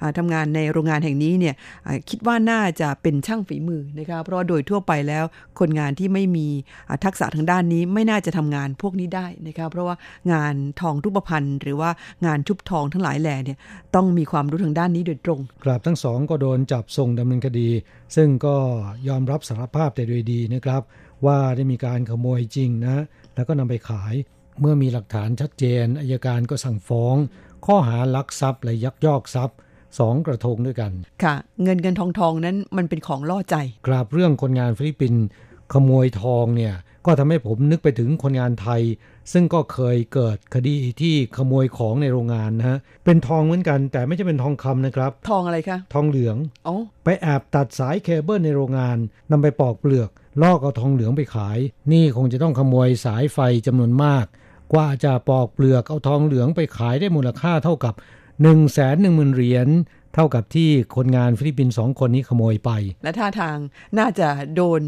[0.00, 1.54] อ่าทำงานในโรงงานแห่งนี้เนี่ย
[1.86, 5.24] อ่าคิดว่าน่าจะเป็นช่างฝีมือนะคะเพราะว่าโดยทั่วไปแล้ว
[5.60, 6.46] คนงานที่ไม่มี
[6.88, 9.96] อ่าทักษะทางด้านนี้ไม่น่าจะทำงานพวกนี้ได้นะคะเพราะว่า
[10.32, 11.90] งานทองรูปพรรณหรือว่า
[12.26, 13.58] งานชุบทองทั้งหลายแหล่เนี่ย
[13.94, 17.68] ต้องมีความรู้ทางด้านนี้โดยตรงกราบทั้งสองก็โดนจับส่งดำเนินคดี
[18.16, 18.56] ซึ่งก็
[19.08, 20.82] ยอมรับสารภาพแต่โดยดีนะครับ
[21.26, 24.14] ว่าได้มีการขโมยจริงนะ แล้วก็นำไปขาย
[24.60, 27.16] เมื่อมีหลักฐานชัดเจนอายการก็สั่งฟ้อง
[27.66, 29.56] ข้อหาลักทรัพย์และยักยอกทรัพย์
[29.98, 30.92] สองกระทงด้วยกัน
[31.24, 35.22] ค่ะ เงินเงินทองทองนั้นมันเป็นของล่อใจ กราบเรื่องคนงานฟิลิปปินส์
[35.72, 36.74] ขโมยทองเนี่ย
[37.06, 38.82] ก็ทำให้ผมนึกไปถึงคนงานไทย
[39.32, 46.36] ซึ่งก็เคยเกิดคดีที่ขโมยของในโรงงานนะฮะเป็นทองเหมือนกัน แต่ไม่ใช่เป็นทองคำนะครับ ทองอะไรคะ ทองเหลือง
[46.66, 48.96] อ๋อไปแอบตัดสายเคเบิลในโรงงาน
[49.30, 50.10] นำไปปอกเปลือก
[50.42, 51.58] ลอกเอาทองเหลืองไปขาย
[51.92, 54.26] นี่คงจะต้องขโมยสายไฟจำนวนมาก
[54.72, 59.68] กว่าจะปอกเปลือกเอาทองเหลืองไปขายได้มูลค่าเท่ากับ 1 1 0 0 0นเหรียญ
[60.14, 62.70] เท่ากับที่คนงานฟิลิปปินส์สองคนนี้ขโมยไป
[63.04, 63.58] และท่าทาง
[63.98, 64.80] น่าจะโดน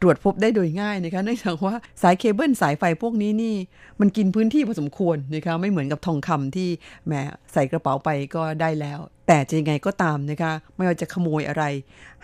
[0.00, 3.56] ตรวจพบได้โดยง่ายนะคะเนื่องจากว่าสายเคเบิลสายไฟพวกนี้นี่
[4.00, 6.68] มันกินพื้นที่พอสมควรนะคะไม่เหมือนกับทองคำที่
[7.06, 7.12] แหม
[7.52, 8.98] ใส่กระเป๋าไปก็ได้แล้ว
[9.32, 11.64] แต่จะยังไงก็ตามนะคะ ไม่ว่าจะขโมยอะไร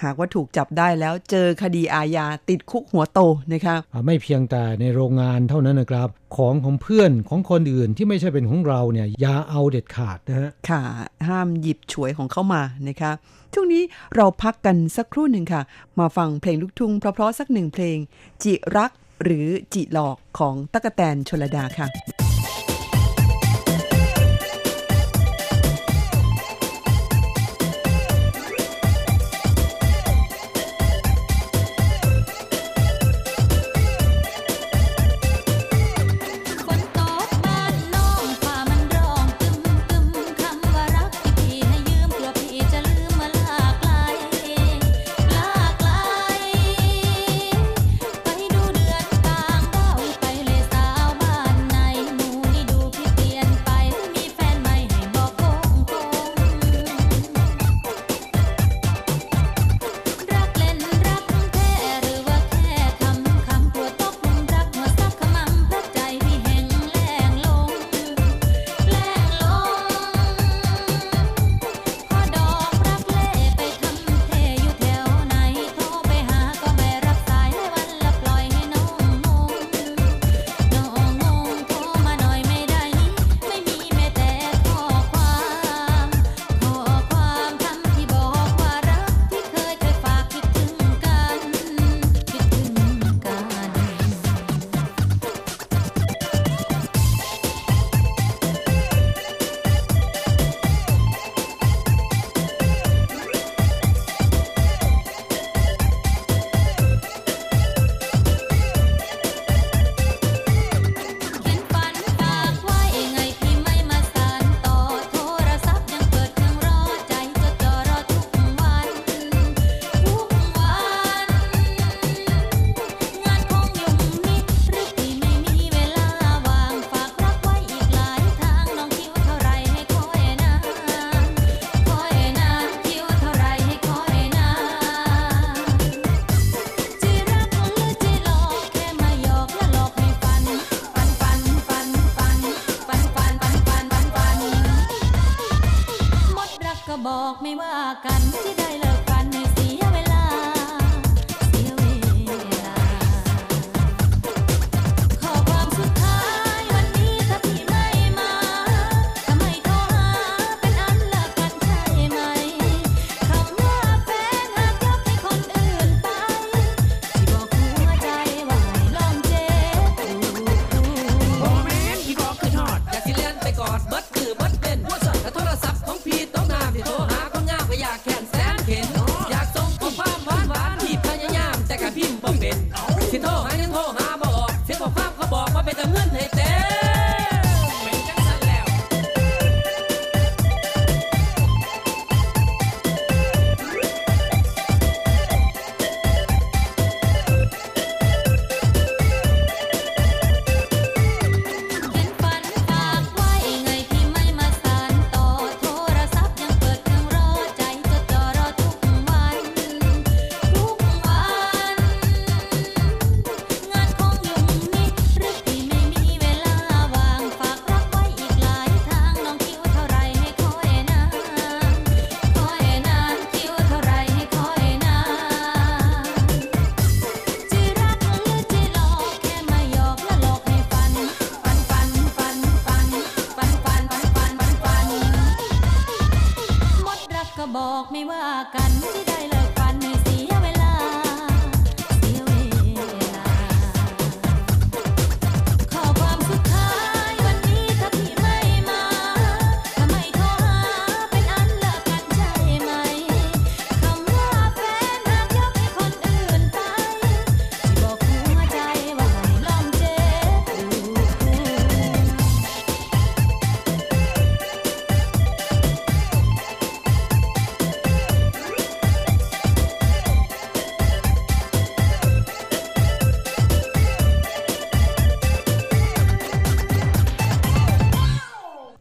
[0.02, 3.20] หากว่าถูกจับได้แล้วเจอคดีอาญาติดคุกหัวโต
[3.52, 3.76] นะคะ
[4.06, 10.82] ไม่เพียงแต่ในโรงงานเท่านั้นนะครับ ของของเพื่อนของคนอื่นที่ไม่ใช่เป็นของเราเนี่ยอย่าเอาเด็ดขาดนะฮะค่ะ
[11.28, 13.12] ห้ามหยิบฉวยของเข้ามานะคะ
[13.54, 13.82] ช่วงนี้
[14.16, 15.62] เราพักกันสักครู่หนึ่งค่ะ
[15.98, 17.98] มาฟังเพลงลูกทุ่งเพราะๆสักหนึ่งเพลง
[18.42, 18.90] จิรัก
[19.22, 22.25] หรือจิหลอกของตะกะแตนชลดาค่ะ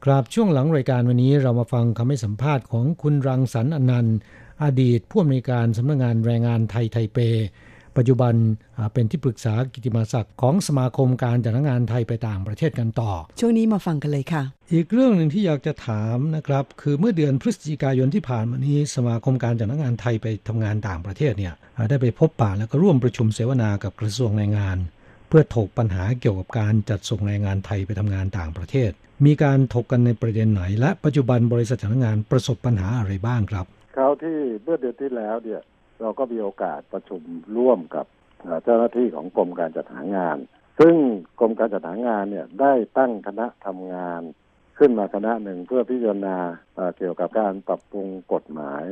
[0.10, 4.18] ครับช่วงหลังรายการวันนี้เรามาฟังคำให้สัมภาษณ์ของคุณรังสรรค์อนันต์
[4.64, 7.18] อดีตผู้อำนวยการสำนักงานแรงงานไทยไทเป
[7.98, 8.34] ปัจจุบัน
[8.78, 14.44] อ่าเป็นที่ปรึกษากิตติมาศักดิ์ของสมาคมการจัดงานไทยไปต่างประเทศกันต่อ ช่วงนี้มาฟังกันเลยค่ะ
[14.74, 24.78] อีกเรื่องหนึ่งที่อยากจะถามนะครับ คือเมื่อเดือนพฤศจิกายนที่ผ่านมานี้ สมาคมการจัดงานไทยไปทำงานต่างประเทศเนี่ยอ่าได้ไปพบปะแล้วก็ร่วมประชุมเสวนากับกระทรวงแรงงาน
[25.28, 28.92] เพื่อถกปัญหาเกี่ยวกับการจัดส่งแรงงานไทยไปทำงานต่างประเทศ
[29.26, 35.62] มีการถกกันในประเด็นไหน และปัจจุบันบริษัทจัดงานประสบปัญหาอะไรบ้างครับคราวที่เมื่อเดือนที่แล้วเนี่ย
[36.02, 37.22] เราก็มีโอกาสประชุม
[37.58, 38.06] ร่วมกับ
[38.64, 40.38] เจ้าหน้าที่ของกรมการจัดหางาน
[40.80, 40.96] ซึ่ง
[41.40, 44.22] กรมการจัดหางานเนี่ยได้ตั้งคณะทำงาน
[44.78, 46.38] ขึ้นมาคณะหนึ่งเพื่อพิจารณา
[46.98, 48.84] เกี่ยวกับการปรับปรุงกฎหมาย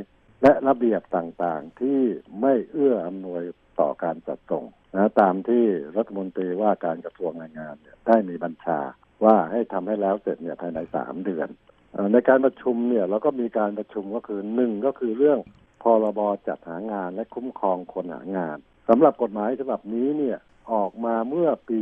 [0.44, 2.02] และระเบียบต่างๆ ที่
[2.42, 3.44] ไม่เอื้ออำนวย
[3.80, 4.64] ต่อการจัดส่ง
[4.96, 5.66] นะตามที่
[5.98, 7.76] รัฐมนตรีว่าการกระทรวงแรงงาน
[8.08, 8.80] ได้มีบัญชา
[9.26, 11.48] ว่าให้ทำให้แล้วเสร็จเนี่ยภายในสามเดือน
[11.94, 15.40] เอ่อในการประชุมเนี่ยเราก็มีการประชุมก็คือหนึ่งก็คือเรื่อง
[15.84, 18.58] พรบจัดหางานและคุ้มครองคนหางาน
[18.90, 20.38] สำหรับกฎหมายฉบับนี้เนี่ย
[20.74, 21.82] ออกมาเมื่อปี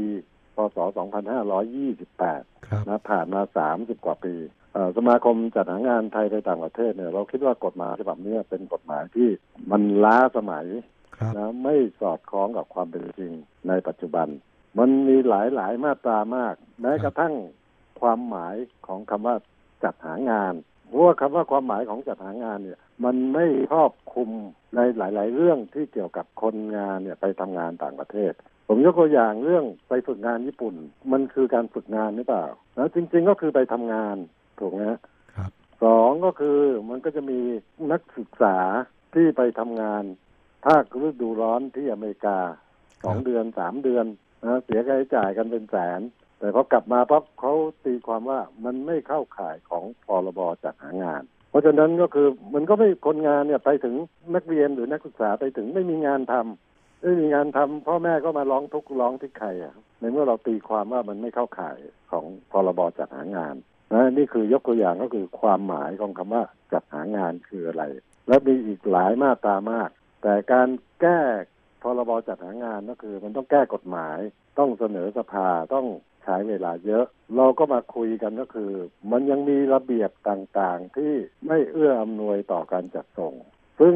[0.55, 0.77] พศ
[1.97, 3.41] 2528 นะผ่านมา
[3.73, 4.35] 30 กว่าปี
[4.73, 9.29] เอ่อสมาคมจัดหางานไทยไปต่างประเทศเนี่ยเราคิดว่ากฎหมายฉบับนี้เป็นกฎหมายที่
[9.71, 10.65] มันล้าสมัย
[11.37, 13.31] นะไม่สอดคล้องกับความเป็นจริง
[13.67, 14.27] ในปัจจุบัน
[14.77, 17.33] มันมีหลายหลายมาตรามาก แม้กระทั่ง
[17.99, 18.55] ความหมาย
[18.87, 19.35] ของคำว่า
[19.83, 20.53] จัดหางาน
[20.87, 24.29] เพราะว่าคำว่าความหมายของจัดหางานเนี่ย มันไม่ครอบคลุม
[24.75, 28.33] ในหลาย ๆ เรื่องที่เกี่ยวกับคนงานเนี่ยไปทำงานต่างประเทศ
[28.67, 30.75] ผมยกตัวอย่างเรื่องไปฝึกงานญี่ปุ่น
[31.11, 32.45] มันคือการฝึกงานหรือเปล่า
[32.75, 34.15] แล้วจริง ๆ ก็คือไปทำงาน
[34.59, 34.99] ถูกไหมฮะ
[35.83, 36.59] สองก็คือ
[36.89, 37.39] มันก็จะมี
[37.91, 38.57] นักศึกษา
[39.13, 40.03] ที่ไปทำงาน
[40.65, 42.37] ภาคฤดูร้อนที่อเมริกา
[43.03, 44.05] สองเดือนสามเดือน
[44.43, 46.01] นะเสียค่าใช้จ่ายกันเป็นแสน
[46.39, 47.53] แต่พอกลับมาปั๊บเขา
[47.85, 53.95] ตีความว่ามันไม่เข้าข่ายของพรบจัดหางาน เพราะฉะนั้นก็คือมันก็ไม่คนงานเนี่ยไปถึง
[54.35, 61.77] นักเรียนหรือนักศึกษาไปถึงไม่มีงานทำไม่มีงานทำพ่อแม่ก็มาร้องทุกข์ร้องที่ใครอะในเมื่อเราตีความว่ามันไม่เข้าข่าย
[62.11, 63.55] ของพรบจัดหางาน
[63.93, 67.83] นะนี่คือยกตัวอย่างก็คือความหมายของคำว่าจัดหางานคืออะไร
[68.27, 69.89] และมีอีกหลายมาตรามาก
[70.21, 70.69] แต่การ
[71.01, 71.21] แก้
[71.81, 74.19] พรบจัดหางานก็คือ มันต้องแก้กฎหมาย
[74.59, 75.87] ต้องเสนอสภาต้อง
[76.23, 77.05] ใช้เวลาเยอะ
[77.35, 78.71] เราก็มาคุยกันก็คือ
[79.11, 81.13] มันยังมีระเบียบต่างๆ ที่
[81.47, 83.33] ไม่เอื้ออำนวยต่อการจัดส่ง
[83.79, 83.95] ซึ่ง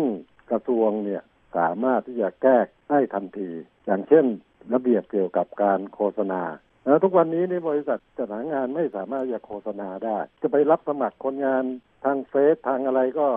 [0.51, 1.23] กระทรวงเนี่ย
[1.57, 2.57] สามารถที่จะแก้
[2.89, 3.49] ได้ทันที
[3.85, 4.25] อย่างเช่น
[4.73, 6.41] ระเบียบเกี่ยวกับการโฆษณา
[6.85, 11.63] แล้วทุกวันนี้ในบริษัทจัดหางานไม่สามารถจะโฆษณาได้ จะไปรับสมัครคนงาน
[12.03, 13.27] ทางเฟซทางอะไรก็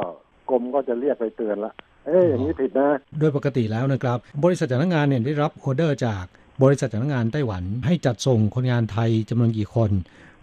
[0.51, 1.73] กรมก็จะเรียกไปเตือนละ
[2.09, 6.25] เอ้ยอย่างนี้ผิดนะ โดยปกติแล้วนะครับ บริษัทจัดหางานเนี่ยได้รับออเดอร์จาก
[6.63, 9.91] บริษัทจัดหางานไต้หวัน ให้จัดส่งคนงานไทยจำนวนกี่คน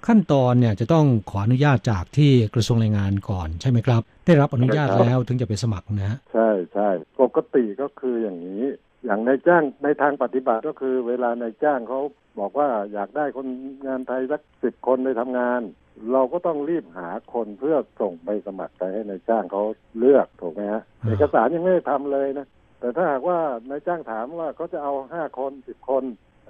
[0.07, 6.89] ขั้นตอนเนี่ยจะต้องขออนุญาตจากที่กระทรวงแรงงานก่อนใช่ไหมครับ ได้รับอนุญาตแล้วถึงจะไปสมัครนะฮะใช่ใช่
[7.21, 8.63] ปกติก็คืออย่างนี้
[9.05, 12.01] อย่างนายจ้างในทางปฏิบัติก็คือ เวลานายจ้างเขา
[12.39, 13.47] บอกว่าอยากได้คน
[13.87, 15.61] งานไทยสักสิบคนไปทำงาน
[16.11, 19.63] เราก็ต้องรีบหาคนเพื่อส่งไปสมัครไปให้นายจ้างเขา
[19.99, 22.47] เลือกถูกไหมฮะเอกสารยังไม่ได้ทำเลยนะ
[22.79, 26.03] แต่ถ้าหากว่านายจ้างถามว่าเขาจะเอาห้าคนสิบคน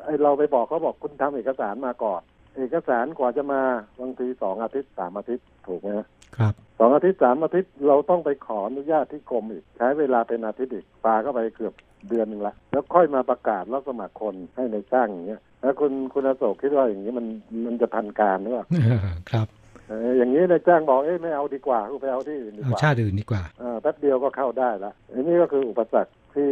[0.03, 2.21] ไอเราไปบอกเขาบอกคุณทำเอกสารมาก่อน
[2.56, 3.62] เอกสารกว่าจะมา
[3.99, 11.74] บางทีสองอาทิตย์สามอาทิตย์ถูกไหมฮะครับสองอาทิตย์สามอาทิตย์เราต้องไปขออนุญาตที่กรมอีก ใช้เวลาเป็นอาทิตย์อีกปาเข้าไปเกือบ
[12.10, 17.26] เดือนหนึ่งละแล้วค่อยมาประกาศรับสมัครคนให้ในจ้างอย่างเงี้ยแล้วคุณคุณอโศกคิดว่าอย่างนี้มัน
[17.66, 18.66] มันจะทันการหรือเปล่า
[19.32, 19.47] ครับ
[19.89, 26.51] เอออย่างนี้นายจ้างบอกเอ้ยไม่เอาดีกว่ากูไปเอาที่อื่นดีกเอาว่าชาติอื่นดีกว่าเออแป๊บเดียวก็เข้าได้ละอันนี้ก็คืออุปสรรคที่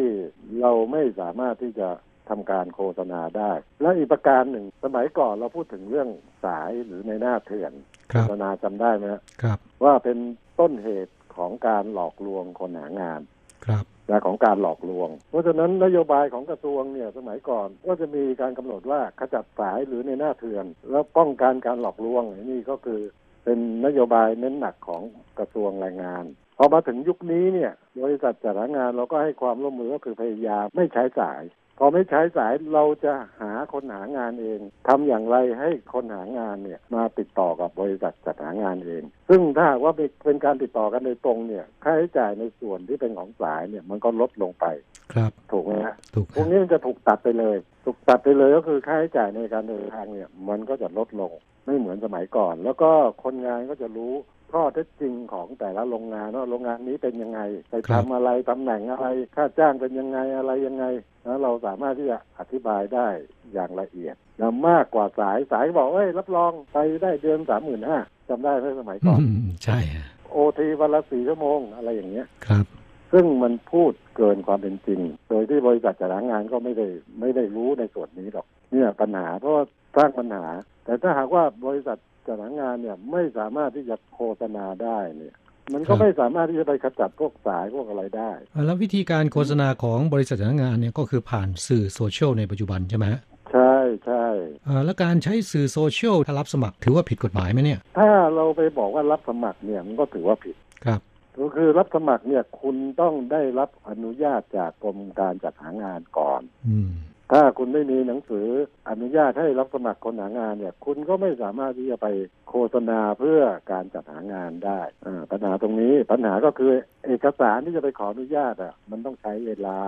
[0.61, 1.87] เราไม่สามารถที่จะ
[2.29, 3.51] ทำการโฆษณาได้
[3.81, 6.09] และอีกประการหนึ่งสมัยก่อนเราพูดถึงเรื่อง
[6.43, 7.71] สายหรือในหน้าเถื่อน
[8.11, 10.17] ครัโฆบษณาจำได้ไหมฮะครับ ว่าเป็น
[10.59, 13.21] ต้นเหตุของการหลอกลวงคนหางาน
[13.65, 23.01] ครับและของการหลอกลวง เพราะฉะนั้นนโยบายของกระทรวงเนี่ยสมัยก่อนก็จะมีการกำหนดว่าขจัดสายหรือในหน้าเถื่อน แล้วป้องกันการหลอกลวงนี่ก็คือ
[23.43, 25.01] เป็นนโยบายเน้นหนักของ
[25.39, 26.25] กระทรวงแรงงาน
[26.57, 27.71] พอมาถึงยุคนี้เนี่ย
[28.03, 39.93] บริษัทจัดหางานเราก็ให้ความร่วมมือก็คือพยายามไม่ใช้สายพ อไม่ใช้สายเราจะหาคนหางานเองทำอย่างไรให้คนหางานเนี่ยมาติดต่อกับบริษัทจัดหางานเอง ซึ่งถ้าหากว่า
[40.25, 44.65] เป็นการติดต่อกันโดยตรงเนี่ยค่าใช้จ่ายในส่วนที่เป็นของสายเนี่ยมันก็ลดลงไป
[45.13, 51.31] ครับ ถูกไหมฮะถูกพวกนี้มันจะถูกตัดไปเลย ถูกตัดไปเลยก็คือค่าใช้จ่ายในการเดินทางเนี่ยมันก็จะลดลง
[51.65, 52.91] ไม่เหมือนสมัยก่อน แล้วก็
[53.23, 54.13] คนงานก็จะรู้
[54.53, 57.39] ข้อเท็จจริงของแต่ละโรงงานว่าโรงงานนี้เป็นยังไง
[57.69, 60.85] ไปทำอะไรตำแหน่งอะไร ค่าจ้างเป็นยังไงอะไรยังไง
[61.23, 63.07] แล้วเราสามารถที่จะอธิบายได้
[63.53, 67.97] อย่างละเอียดแล้วมากกว่าสายสายบอกเอ้ยรับรองไปได้เดือนสามหมื่นห้า
[68.29, 72.65] จำได้ไหมสมัยก่อนอืมใช่ฮะโอทีวันละสี่ชั่วโมงอะไรอย่างเงี้ยครับ
[73.11, 74.99] ซึ่งมันพูดเกินความเป็นจริง
[75.29, 76.87] โดยที่บริษัทจัดหางานก็ไม่ได้
[77.19, 79.63] ไม่ได้รู้ในส่วนนี้หรอกเนี่ยปัญหาเพราะว่า
[79.97, 80.45] สร้างปัญหา
[80.85, 81.97] แต่ถ้าหากว่าบริษัท
[82.27, 85.35] จัดหางานเนี่ยไม่สามารถที่จะโฆษณาได้เนี่ย
[85.73, 88.31] มันก็ไม่สามารถที่จะไปขจัดพวกสายพวกอะไรได้
[88.65, 93.21] แล้ววิธีการโฆษณาของบริษัทจ้างงานเนี่ยก็คือผ่านสื่อโซเชียลในปัจจุบันใช่ไหมฮะ
[93.51, 94.25] ใช่ใช่
[94.67, 100.55] อ่าแล้วการใช้สื่อโซเชียลถ้ารับสมัครถือว่าผิดกฎหมายไหมเนี่ย ถ้าเราไปบอกว่ารับสมัครเนี่ยมันก็ถือว่าผิด
[100.85, 101.01] ครับ
[101.39, 106.91] ก็คือรับสมัครเนี่ยคุณต้องได้รับอนุญาตจากกรมการจัดหางานก่อน อืม
[107.31, 108.47] ถ้าคุณไม่มีหนังสือ
[108.89, 112.07] อนุญาตให้รับสมัครคนหางานเนี่ย คุณก็ไม่สามารถที่จะไป
[112.49, 113.39] โฆษณาเพื่อ
[113.71, 116.71] การจัดหางานได้อ่าปัญหาตรงนี้ปัญหาก็คือ
[117.05, 119.79] เอกสารที่จะไปขออนุญาตอะ มันต้องใช้เวลา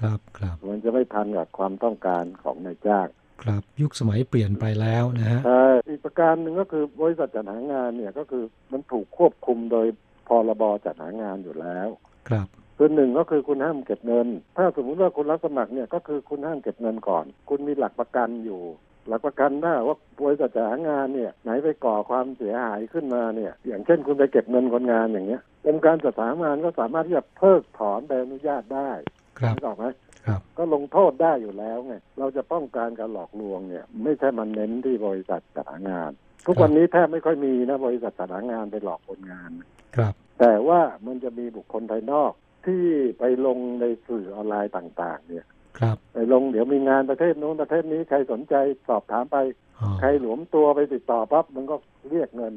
[0.00, 3.08] ครับครับมันจะไม่ทันกับความต้องการของนายจ้าง
[3.42, 9.86] ครับยุคสมัยเปลี่ยนไปแล้วนะฮะใช่อีกประการหนึ่งก็คือบริษัทจัดหางานเนี่ยก็คือมันถูกควบคุมโดย
[10.28, 11.88] พรบจัดหางานอยู่แล้ว
[12.28, 12.48] ครับ
[12.82, 18.60] คือหนึ่งก็คือคุณห้ามเก็บเงิน ถ้าสมมุติว่าคุณรับสมัครเนี่ยก็คือคุณห้ามเก็บเงินก่อน คุณมีหลักประกันอยู่
[19.08, 28.90] หลักประกันถ้าว่าบริษัทจัดหางานเนี่ยไหนไปก่อความเสียหายขึ้นมาเนี่ยอย่างเช่นคุณไปเก็บเงินคนงานอย่างเงี้ยกรมการจัดหางานก็สามารถที่จะเพิกถอนใบอนุญาตได้
[29.38, 29.86] ครับนึกออกไหม
[30.26, 36.10] ครับก็ลงโทษได้อยู่แล้วไงเราจะป้องกันการหลอกลวงเนี่ย ไม่ใช่มันเน้นที่บริษัทจัดหางาน
[36.46, 39.50] ทุกวันนี้แทบไม่ค่อยมีนะบริษัทจัดหางานไปหลอกคนงาน
[39.96, 42.32] ครับแต่ว่ามันจะมีบุคคลภายนอก
[42.66, 42.84] ที่
[43.18, 45.46] ไปลงในสื่อออนไลน์ต่าง ๆ เนี่ย
[45.78, 48.54] ครับ ไปลงเดี๋ยวมีงานประเทศโน้นประเทศนี้ใครสนใจ
[48.88, 49.36] สอบถามไป
[49.80, 51.76] อ๋อใครหลวมตัวไปติดต่อปั๊บมันก็
[52.10, 52.54] เรียกเงิน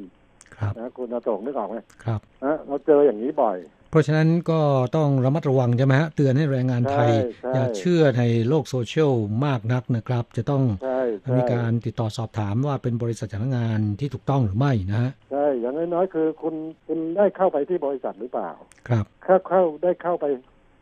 [0.56, 3.56] ครับนะคุณอาโตงนึกออกไหมครับนะเราเจออย่างนี้บ่อย
[3.94, 4.60] เพราะฉะนั้นก็
[4.96, 9.12] ต้องระมัดระวังใช่ไหมฮะเตือนให้แรงงานไทยใช่ใช่อย่าเชื่อในโลกโซเชียล
[9.46, 16.54] มากนักนะครับ จะต้องใช่ใช่มีการติดต่อสอบถามว่าเป็นบริษัทจ้างงานที่ถูกต้องหรือไม่นะฮะใช่อย่างน้อยๆคือคุณ
[16.86, 18.50] คุณได้เข้าไปที่บริษัทหรือเปล่า
[18.88, 20.26] ครับเข้าเข้าได้เข้าไป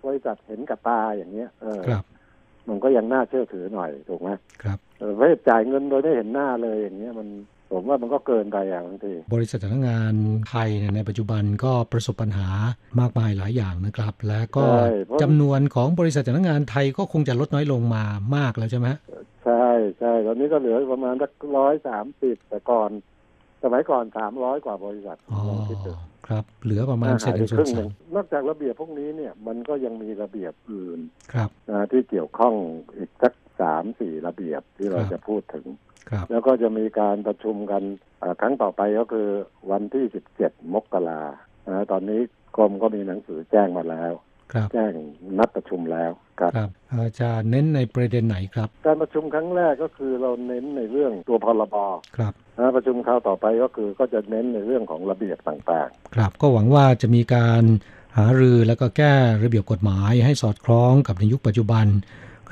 [0.06, 2.04] บริษัทเห็นกับตาอย่างเงี้ยเออครับ
[2.68, 4.30] มันก็ยังน่าเชื่อถือหน่อยถูกไหม
[4.62, 7.28] ครับเออไม่จ่ายเงินโดยไม่เห็นหน้าเลยอย่างเงี้ยมัน
[7.72, 10.14] ผมว่ามันก็เกินไปอะบางทีบริษัทจ้างงาน
[10.50, 12.48] ไทยเนี่ยในปัจจุบันก็ประสบปัญหา
[13.00, 18.04] มากมายหลายอย่างนะครับ และก็ใช่เพราะจำนวนของบริษัทจ้างงานไทยก็คงจะลดน้อยลงมา
[18.36, 18.98] มากแล้วใช่ไหมฮะ
[19.44, 19.68] ใช่
[19.98, 22.90] ใช่ตอนนี้ก็เหลือประมาณสักร้อยสามสิบแต่ก่อน
[23.62, 25.92] สมัยก่อนสามร้อยกว่าบริษัทอ๋อลองคิดดู
[26.26, 30.98] ครับเหลือประมาณเศษหายหไปนึ่งส่ควรึ่นงหสานึ่มงนอกจากระเบียบพวกนี้เนี่ยมันก็ยังมีระเบียบอื่น
[31.32, 32.54] ครับนะที่เกี่ยวข้อง
[32.96, 35.91] อีกสักสามสี่ระเบียบที่เราครับจะพูดถึงครับ
[36.30, 37.82] แล้วก็จะมีการประชุมกัน
[38.20, 39.28] เอ่อครั้งต่อไปก็คือ
[39.70, 41.22] วันที่สิบเจ็ดมกรา
[41.68, 42.20] นะตอนนี้
[42.56, 44.12] กรมก็มีหนังสือแจ้งมาแล้ว
[44.52, 44.92] ครับแจ้ง
[45.38, 51.76] นัดประชุมแล้วครับครับอาจารย์เน้นในประเด็นไหนครับ การประชุมครั้งแรกก็คือเราเน้นในเรื่องตัวพรบ
[52.16, 57.62] ครับนะประชุมคราวต่อไปก็คือก็จะเน้นในเรื่องของระเบียบต่างครับก็หวังว่าจะมีการ
[58.18, 61.86] หารือแล้วก็แก้ระเบียบกฎหมายให้สอดคล้องกับในยุคปัจจุบัน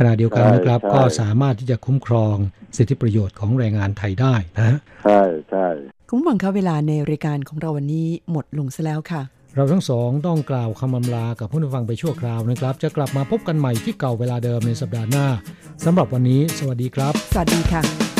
[0.03, 2.36] ขณะเดียวกันนะครับ ก็สามารถที่จะคุ้มครอง
[2.76, 5.66] สิทธิประโยชน์ของแรงงานไทยได้นะฮะๆใช่ใช่
[6.09, 9.22] คุณผู้ฟังคะเวลาในรายการของเราวันนี้หมดลงซะแล้วค่ะ
[9.57, 15.26] เราทั้งสองต้องกล่าวคำอำลากับผู้ฟังไปชั่วคราวนะครับ จะกลับมาพบกันใหม่ที่เก่าเวลาเดิมในสัปดาห์หน้า
[15.84, 18.20] สำหรับวันนี้ สวัสดีครับ สวัสดีค่ะ